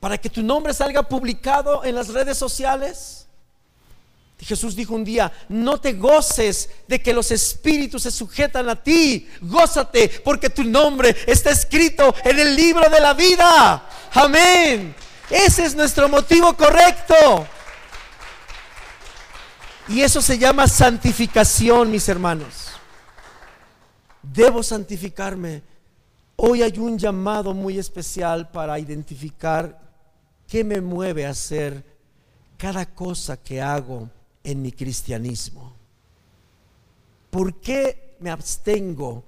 ¿Para 0.00 0.18
que 0.18 0.30
tu 0.30 0.42
nombre 0.42 0.72
salga 0.72 1.02
publicado 1.02 1.84
en 1.84 1.94
las 1.94 2.08
redes 2.08 2.38
sociales? 2.38 3.26
Jesús 4.40 4.76
dijo 4.76 4.94
un 4.94 5.04
día, 5.04 5.32
no 5.48 5.80
te 5.80 5.94
goces 5.94 6.70
de 6.86 7.02
que 7.02 7.12
los 7.12 7.30
espíritus 7.32 8.02
se 8.02 8.10
sujetan 8.10 8.68
a 8.68 8.80
ti, 8.80 9.28
gózate 9.40 10.08
porque 10.24 10.48
tu 10.48 10.62
nombre 10.62 11.16
está 11.26 11.50
escrito 11.50 12.14
en 12.24 12.38
el 12.38 12.54
libro 12.54 12.88
de 12.88 13.00
la 13.00 13.14
vida. 13.14 13.88
Amén. 14.12 14.94
Ese 15.28 15.64
es 15.64 15.74
nuestro 15.74 16.08
motivo 16.08 16.56
correcto. 16.56 17.46
Y 19.88 20.02
eso 20.02 20.22
se 20.22 20.38
llama 20.38 20.68
santificación, 20.68 21.90
mis 21.90 22.08
hermanos. 22.08 22.68
Debo 24.22 24.62
santificarme. 24.62 25.62
Hoy 26.36 26.62
hay 26.62 26.78
un 26.78 26.96
llamado 26.96 27.54
muy 27.54 27.78
especial 27.78 28.50
para 28.50 28.78
identificar 28.78 29.87
qué 30.48 30.64
me 30.64 30.80
mueve 30.80 31.26
a 31.26 31.30
hacer 31.30 31.84
cada 32.56 32.86
cosa 32.86 33.36
que 33.36 33.60
hago 33.60 34.10
en 34.42 34.62
mi 34.62 34.72
cristianismo. 34.72 35.72
¿Por 37.30 37.60
qué 37.60 38.16
me 38.18 38.30
abstengo 38.30 39.22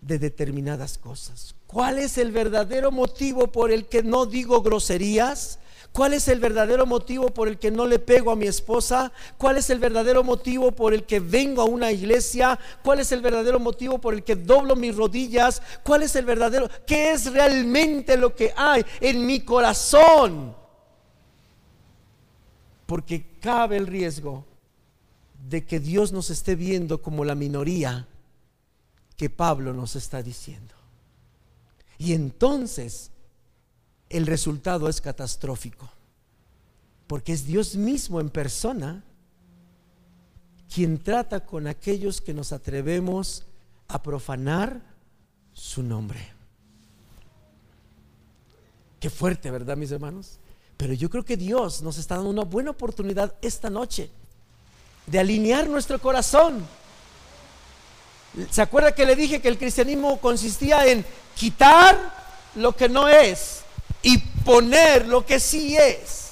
de 0.00 0.18
determinadas 0.18 0.98
cosas? 0.98 1.54
¿Cuál 1.66 1.98
es 1.98 2.18
el 2.18 2.32
verdadero 2.32 2.90
motivo 2.90 3.52
por 3.52 3.70
el 3.70 3.86
que 3.86 4.02
no 4.02 4.26
digo 4.26 4.62
groserías? 4.62 5.58
¿Cuál 5.94 6.12
es 6.14 6.26
el 6.26 6.40
verdadero 6.40 6.86
motivo 6.86 7.30
por 7.30 7.46
el 7.46 7.56
que 7.56 7.70
no 7.70 7.86
le 7.86 8.00
pego 8.00 8.32
a 8.32 8.36
mi 8.36 8.48
esposa? 8.48 9.12
¿Cuál 9.38 9.58
es 9.58 9.70
el 9.70 9.78
verdadero 9.78 10.24
motivo 10.24 10.72
por 10.72 10.92
el 10.92 11.04
que 11.04 11.20
vengo 11.20 11.62
a 11.62 11.66
una 11.66 11.92
iglesia? 11.92 12.58
¿Cuál 12.82 12.98
es 12.98 13.12
el 13.12 13.20
verdadero 13.20 13.60
motivo 13.60 14.00
por 14.00 14.12
el 14.12 14.24
que 14.24 14.34
doblo 14.34 14.74
mis 14.74 14.96
rodillas? 14.96 15.62
¿Cuál 15.84 16.02
es 16.02 16.16
el 16.16 16.24
verdadero? 16.24 16.68
¿Qué 16.84 17.12
es 17.12 17.32
realmente 17.32 18.16
lo 18.16 18.34
que 18.34 18.52
hay 18.56 18.84
en 19.00 19.24
mi 19.24 19.44
corazón? 19.44 20.56
Porque 22.86 23.38
cabe 23.38 23.76
el 23.76 23.86
riesgo 23.86 24.44
de 25.48 25.64
que 25.64 25.78
Dios 25.78 26.10
nos 26.10 26.28
esté 26.28 26.56
viendo 26.56 27.02
como 27.02 27.24
la 27.24 27.36
minoría 27.36 28.08
que 29.16 29.30
Pablo 29.30 29.72
nos 29.72 29.94
está 29.94 30.24
diciendo. 30.24 30.74
Y 31.98 32.14
entonces 32.14 33.12
el 34.14 34.26
resultado 34.26 34.88
es 34.88 35.00
catastrófico. 35.00 35.90
Porque 37.08 37.32
es 37.32 37.46
Dios 37.46 37.74
mismo 37.74 38.20
en 38.20 38.30
persona 38.30 39.02
quien 40.72 41.02
trata 41.02 41.44
con 41.44 41.66
aquellos 41.66 42.20
que 42.20 42.32
nos 42.32 42.52
atrevemos 42.52 43.44
a 43.88 44.02
profanar 44.02 44.80
su 45.52 45.82
nombre. 45.82 46.32
Qué 49.00 49.10
fuerte, 49.10 49.50
¿verdad, 49.50 49.76
mis 49.76 49.90
hermanos? 49.90 50.38
Pero 50.76 50.94
yo 50.94 51.10
creo 51.10 51.24
que 51.24 51.36
Dios 51.36 51.82
nos 51.82 51.98
está 51.98 52.14
dando 52.14 52.30
una 52.30 52.44
buena 52.44 52.70
oportunidad 52.70 53.34
esta 53.42 53.68
noche 53.68 54.10
de 55.06 55.18
alinear 55.18 55.68
nuestro 55.68 56.00
corazón. 56.00 56.64
¿Se 58.50 58.62
acuerda 58.62 58.94
que 58.94 59.06
le 59.06 59.16
dije 59.16 59.40
que 59.40 59.48
el 59.48 59.58
cristianismo 59.58 60.20
consistía 60.20 60.86
en 60.86 61.04
quitar 61.34 62.14
lo 62.54 62.74
que 62.74 62.88
no 62.88 63.08
es 63.08 63.63
y 64.04 64.18
poner 64.18 65.08
lo 65.08 65.26
que 65.26 65.40
sí 65.40 65.76
es. 65.76 66.28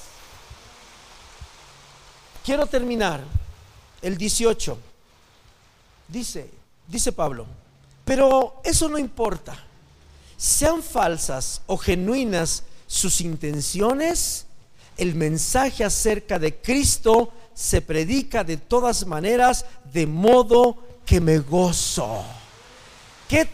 Quiero 2.45 2.65
terminar 2.67 3.21
el 4.01 4.17
18. 4.17 4.77
Dice, 6.07 6.49
dice 6.87 7.11
Pablo, 7.11 7.45
pero 8.05 8.61
eso 8.63 8.87
no 8.87 8.97
importa. 8.97 9.57
Sean 10.37 10.83
falsas 10.83 11.61
o 11.65 11.77
genuinas 11.77 12.63
sus 12.85 13.21
intenciones, 13.21 14.45
el 14.97 15.15
mensaje 15.15 15.83
acerca 15.83 16.37
de 16.37 16.55
Cristo 16.55 17.33
se 17.55 17.81
predica 17.81 18.43
de 18.43 18.57
todas 18.57 19.07
maneras 19.07 19.65
de 19.91 20.05
modo 20.05 20.77
que 21.05 21.19
me 21.19 21.39
gozo. 21.39 22.23
¿Qué 23.27 23.47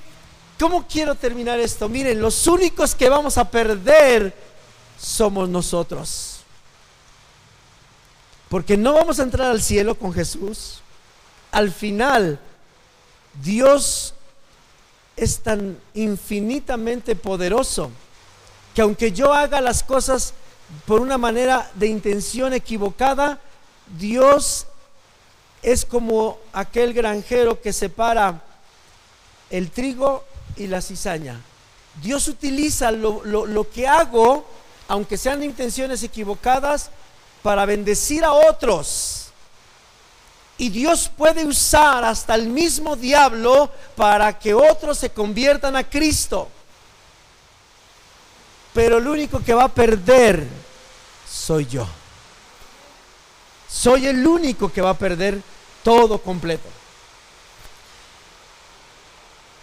¿Cómo 0.60 0.86
quiero 0.86 1.16
terminar 1.16 1.57
esto? 1.57 1.88
Miren, 1.88 2.22
los 2.22 2.45
únicos 2.45 2.93
que 2.93 3.07
vamos 3.07 3.38
a 3.38 3.49
perder 3.49 4.34
somos 4.99 5.47
nosotros. 5.47 6.41
Porque 8.49 8.76
no 8.76 8.93
vamos 8.93 9.20
a 9.20 9.24
entrar 9.24 9.49
al 9.49 9.62
cielo 9.62 9.95
con 9.95 10.12
Jesús. 10.12 10.82
Al 11.51 11.72
final, 11.72 12.39
Dios 13.41 14.14
es 15.16 15.39
tan 15.39 15.80
infinitamente 15.93 17.16
poderoso 17.16 17.89
que 18.76 18.82
aunque 18.82 19.14
yo 19.14 19.34
haga 19.34 19.62
las 19.62 19.82
cosas 19.82 20.34
por 20.86 20.99
una 20.99 21.18
manera 21.18 21.72
de 21.76 21.88
intención 21.88 22.53
equivocada, 22.53 23.39
Dios 23.97 24.68
es 25.62 25.86
como 25.86 26.38
aquel 26.51 26.93
granjero 26.93 27.62
que 27.62 27.72
separa 27.72 28.43
el 29.49 29.72
trigo 29.72 30.26
y 30.64 30.68
la 30.68 30.82
cizaña. 30.82 31.39
Dios 32.01 32.28
utiliza 32.28 32.91
lo, 32.91 33.26
lo, 33.26 33.70
que 33.70 33.88
hago, 33.88 34.45
aunque 34.88 35.18
sean 35.18 35.43
intenciones 35.43 36.03
equivocadas, 36.03 36.91
para 37.41 37.66
bendecir 37.66 38.24
a 38.24 38.34
otros. 38.34 39.28
Y 40.57 40.70
Dios 40.70 41.10
puede 41.16 41.45
usar 41.45 42.03
hasta 42.03 42.36
el 42.36 42.47
mismo 42.47 42.95
diablo 42.95 43.72
para 43.95 44.38
que 44.38 44.53
otros 44.53 44.97
se 44.97 45.10
conviertan 45.10 45.76
a 45.76 45.89
Cristo. 45.89 46.49
Pero 48.74 48.97
el 48.97 49.07
único 49.07 49.41
que 49.41 49.53
va 49.53 49.66
a 49.66 49.74
perder 49.74 50.45
soy 51.30 51.66
yo. 51.66 51.88
Soy 53.70 54.07
el 54.07 54.26
único 54.26 54.72
que 54.72 54.82
va 54.82 54.91
a 54.91 54.97
perder 54.97 55.41
todo 55.84 56.18
completo. 56.18 56.68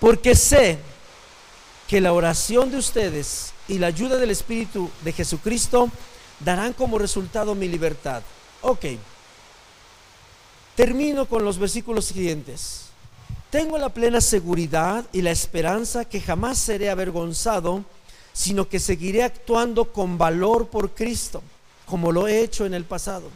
Porque 0.01 0.35
sé 0.35 0.79
que 1.89 2.01
la 2.01 2.13
oración 2.13 2.71
de 2.71 2.79
ustedes 2.79 3.53
y 3.69 3.79
la 3.79 3.89
ayuda 3.89 4.17
del 4.17 4.31
Espíritu 4.31 4.91
de 5.03 5.13
Jesucristo 5.13 5.91
darán 6.41 6.73
como 6.73 6.99
resultado 6.99 7.55
mi 7.55 7.69
libertad. 7.69 8.23
Ok. 8.63 8.85
Termino 10.75 11.27
con 11.27 11.45
los 11.45 11.59
versículos 11.59 12.05
siguientes. 12.07 12.87
Tengo 13.51 13.79
la 13.79 13.89
plena 13.89 14.21
seguridad 14.21 15.07
y 15.13 15.23
la 15.23 15.31
esperanza 15.31 16.05
que 16.05 16.21
jamás 16.21 16.59
seré 16.59 16.91
avergonzado, 16.91 17.85
sino 18.33 18.69
que 18.69 18.79
seguiré 18.79 19.23
actuando 19.23 19.93
con 19.93 20.19
valor 20.19 20.69
por 20.69 20.91
Cristo, 20.91 21.43
como 21.87 22.13
lo 22.13 22.29
he 22.29 22.41
hecho 22.41 22.67
en 22.67 22.75
el 22.75 22.85
pasado. 22.85 23.31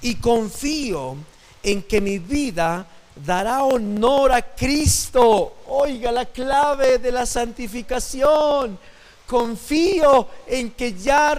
Y 0.00 0.16
confío 0.16 1.16
en 1.62 1.82
que 1.82 2.00
mi 2.00 2.18
vida 2.18 2.86
dará 3.16 3.64
honor 3.64 4.32
a 4.32 4.42
Cristo. 4.42 5.56
Oiga 5.68 6.12
la 6.12 6.26
clave 6.26 6.98
de 6.98 7.12
la 7.12 7.26
santificación. 7.26 8.78
Confío 9.26 10.28
en 10.46 10.72
que 10.72 10.94
ya, 10.94 11.34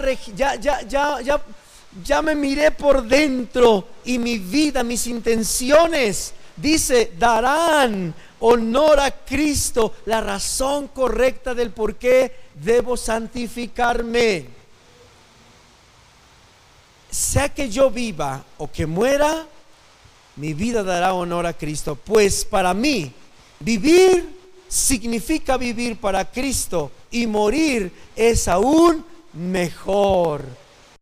me 2.23 2.35
miré 2.35 2.71
por 2.71 3.03
dentro 3.03 3.87
y 4.05 4.17
mi 4.17 4.39
vida, 4.39 4.83
mis 4.83 5.05
intenciones, 5.07 6.33
dice, 6.55 7.11
darán 7.17 8.13
honor 8.39 8.99
a 8.99 9.11
Cristo, 9.11 9.93
la 10.05 10.21
razón 10.21 10.87
correcta 10.87 11.53
del 11.53 11.71
por 11.71 11.95
qué 11.95 12.35
debo 12.55 12.97
santificarme. 12.97 14.47
Sea 17.11 17.49
que 17.49 17.69
yo 17.69 17.91
viva 17.91 18.43
o 18.57 18.71
que 18.71 18.87
muera, 18.87 19.45
mi 20.35 20.53
vida 20.53 20.83
dará 20.83 21.13
honor 21.13 21.45
a 21.45 21.53
Cristo. 21.53 21.95
Pues 21.95 22.45
para 22.45 22.73
mí, 22.73 23.11
vivir 23.59 24.33
significa 24.67 25.57
vivir 25.57 25.97
para 25.97 26.29
Cristo 26.31 26.91
y 27.11 27.27
morir 27.27 27.91
es 28.15 28.47
aún 28.47 29.05
mejor. 29.33 30.43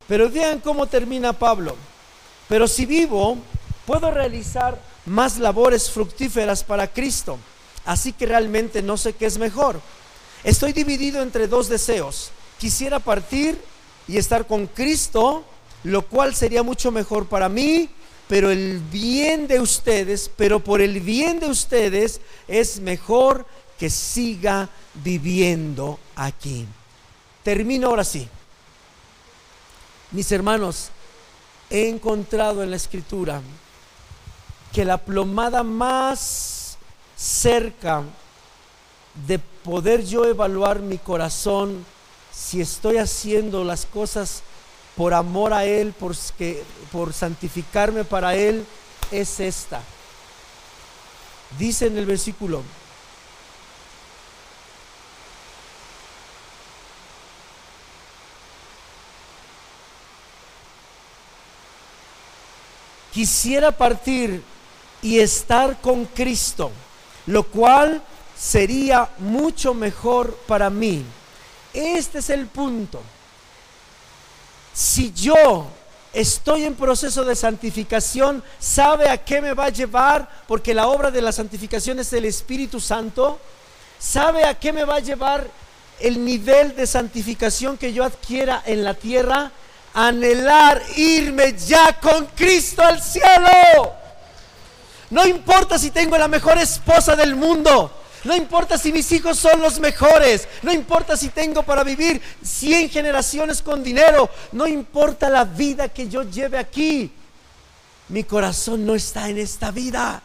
Pero 0.08 0.30
vean 0.30 0.60
cómo 0.60 0.88
termina 0.88 1.32
Pablo. 1.32 1.76
Pero 2.50 2.68
si 2.68 2.86
vivo, 2.86 3.38
puedo 3.86 4.12
realizar 4.12 4.78
más 5.06 5.38
labores 5.38 5.90
fructíferas 5.90 6.64
para 6.64 6.88
Cristo. 6.88 7.38
Así 7.86 8.14
que 8.14 8.26
realmente 8.26 8.82
no 8.82 8.98
sé 8.98 9.14
qué 9.14 9.26
es 9.26 9.38
mejor. 9.38 9.80
Estoy 10.44 10.74
dividido 10.74 11.22
entre 11.22 11.48
dos 11.48 11.70
deseos. 11.70 12.32
Quisiera 12.60 13.00
partir 13.00 13.58
y 14.08 14.18
estar 14.18 14.46
con 14.46 14.68
Cristo, 14.68 15.46
lo 15.84 16.02
cual 16.04 16.36
sería 16.36 16.62
mucho 16.62 16.92
mejor 16.92 17.28
para 17.28 17.48
mí, 17.48 17.90
pero 18.32 18.50
el 18.50 18.80
bien 18.80 19.46
de 19.46 19.60
ustedes, 19.60 20.32
pero 20.38 20.62
por 20.62 20.80
el 20.80 21.02
bien 21.02 21.42
de 21.42 21.48
ustedes 21.48 22.22
es 22.48 22.80
mejor 22.80 23.46
que 23.78 23.90
siga 23.90 24.70
viviendo 24.94 26.00
aquí. 26.16 26.66
Termino 27.44 27.90
ahora 27.90 28.06
sí. 28.06 28.30
Mis 30.12 30.32
hermanos, 30.32 30.92
he 31.70 31.90
encontrado 31.90 32.64
en 32.64 32.70
la 32.70 32.78
escritura 32.78 33.42
que 34.72 34.86
la 34.86 34.98
plomada 34.98 35.62
más 35.62 36.78
cerca 37.18 38.02
de 39.28 39.40
poder 39.40 40.06
yo 40.06 40.24
evaluar 40.24 40.80
mi 40.80 41.00
corazón 41.00 41.86
si 42.32 42.62
estoy 42.62 42.96
haciendo 42.96 43.66
las 43.66 43.86
cosas 43.86 44.42
por 44.96 45.14
amor 45.14 45.54
a 45.54 45.66
Él, 45.66 45.94
por, 45.94 46.16
por 46.92 47.14
santificarme 47.14 48.04
para 48.04 48.36
Él, 48.36 48.66
es 49.12 49.40
esta. 49.40 49.82
Dice 51.58 51.88
en 51.88 51.98
el 51.98 52.06
versículo, 52.06 52.64
quisiera 63.12 63.72
partir 63.72 64.44
y 65.02 65.20
estar 65.20 65.80
con 65.82 66.06
Cristo, 66.06 66.72
lo 67.26 67.44
cual 67.44 68.02
sería 68.38 69.10
mucho 69.20 69.74
mejor 69.74 70.36
para 70.48 70.70
mí. 70.70 71.04
Este 71.74 72.20
es 72.20 72.30
el 72.30 72.48
punto. 72.48 73.02
Si 74.74 75.12
yo 75.14 75.68
estoy 76.14 76.64
en 76.66 76.76
proceso 76.76 77.24
de 77.24 77.36
santificación, 77.36 78.44
¿sabe 78.60 79.10
a 79.10 79.18
qué 79.18 79.42
me 79.42 79.54
va 79.54 79.66
a 79.66 79.70
llevar? 79.70 80.30
Porque 80.48 80.74
la 80.74 80.88
obra 80.88 81.12
de 81.12 81.22
la 81.22 81.32
santificación 81.32 82.00
es 82.00 82.12
el 82.14 82.26
Espíritu 82.26 82.80
Santo. 82.80 83.40
¿Sabe 84.00 84.46
a 84.46 84.58
qué 84.60 84.74
me 84.74 84.84
va 84.84 84.96
a 84.96 85.00
llevar 85.00 85.48
el 86.00 86.24
nivel 86.24 86.76
de 86.76 86.88
santificación 86.88 87.78
que 87.78 87.94
yo 87.94 88.04
adquiera 88.04 88.64
en 88.66 88.84
la 88.84 88.94
tierra? 88.94 89.52
Anhelar 89.94 90.82
irme 90.96 91.54
ya 91.54 92.00
con 92.00 92.26
Cristo 92.28 92.82
al 92.82 93.02
cielo. 93.02 93.94
No 95.10 95.28
importa 95.28 95.78
si 95.78 95.92
tengo 95.92 96.18
la 96.18 96.30
mejor 96.30 96.58
esposa 96.58 97.16
del 97.16 97.36
mundo. 97.36 97.92
No 98.24 98.36
importa 98.36 98.78
si 98.78 98.92
mis 98.92 99.12
hijos 99.12 99.40
son 99.40 99.62
los 99.62 99.80
mejores. 99.80 100.48
No 100.62 100.72
importa 100.72 101.18
si 101.18 101.30
tengo 101.30 101.64
para 101.64 101.84
vivir 101.84 102.22
100 102.44 102.90
generaciones 102.90 103.62
con 103.62 103.84
dinero. 103.84 104.30
No 104.52 104.68
importa 104.68 105.30
la 105.30 105.44
vida 105.44 105.90
que 105.90 106.08
yo 106.08 106.24
lleve 106.24 106.58
aquí. 106.58 107.12
Mi 108.10 108.24
corazón 108.24 108.86
no 108.86 108.94
está 108.94 109.30
en 109.30 109.40
esta 109.40 109.72
vida. 109.72 110.22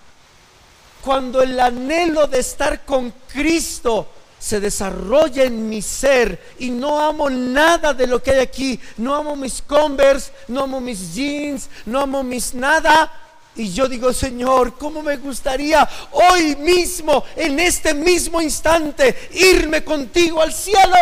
Cuando 1.03 1.41
el 1.41 1.59
anhelo 1.59 2.27
de 2.27 2.41
estar 2.41 2.85
con 2.85 3.13
Cristo 3.33 4.09
se 4.39 4.61
desarrolla 4.61 5.45
en 5.45 5.69
mi 5.69 5.81
ser 5.81 6.55
y 6.59 6.71
no 6.71 7.01
amo 7.01 7.31
nada 7.31 7.95
de 7.95 8.07
lo 8.07 8.23
que 8.23 8.33
hay 8.33 8.41
aquí. 8.41 8.79
No 8.99 9.15
amo 9.15 9.37
mis 9.37 9.63
Converse, 9.63 10.33
no 10.49 10.65
amo 10.65 10.81
mis 10.81 11.15
jeans, 11.15 11.71
no 11.87 12.01
amo 12.01 12.23
mis 12.23 12.53
nada 12.53 13.26
y 13.57 13.73
yo 13.73 13.89
digo, 13.89 14.13
Señor, 14.13 14.77
¿cómo 14.79 15.03
me 15.03 15.17
gustaría 15.17 15.89
hoy 16.13 16.57
mismo, 16.57 17.25
en 17.35 17.59
este 17.59 17.95
mismo 17.95 18.41
instante, 18.41 19.31
irme 19.33 19.83
contigo 19.83 20.43
al 20.43 20.53
cielo? 20.53 20.97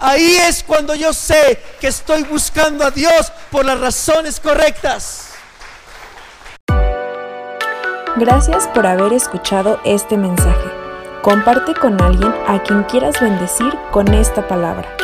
Ahí 0.00 0.36
es 0.36 0.62
cuando 0.62 0.94
yo 0.94 1.12
sé 1.12 1.60
que 1.80 1.88
estoy 1.88 2.22
buscando 2.24 2.84
a 2.84 2.90
Dios 2.90 3.32
por 3.50 3.64
las 3.64 3.80
razones 3.80 4.38
correctas. 4.38 5.28
Gracias 8.16 8.66
por 8.68 8.86
haber 8.86 9.12
escuchado 9.12 9.80
este 9.84 10.16
mensaje. 10.16 10.70
Comparte 11.22 11.74
con 11.74 12.00
alguien 12.00 12.32
a 12.46 12.62
quien 12.62 12.82
quieras 12.84 13.20
bendecir 13.20 13.72
con 13.92 14.12
esta 14.14 14.46
palabra. 14.48 14.96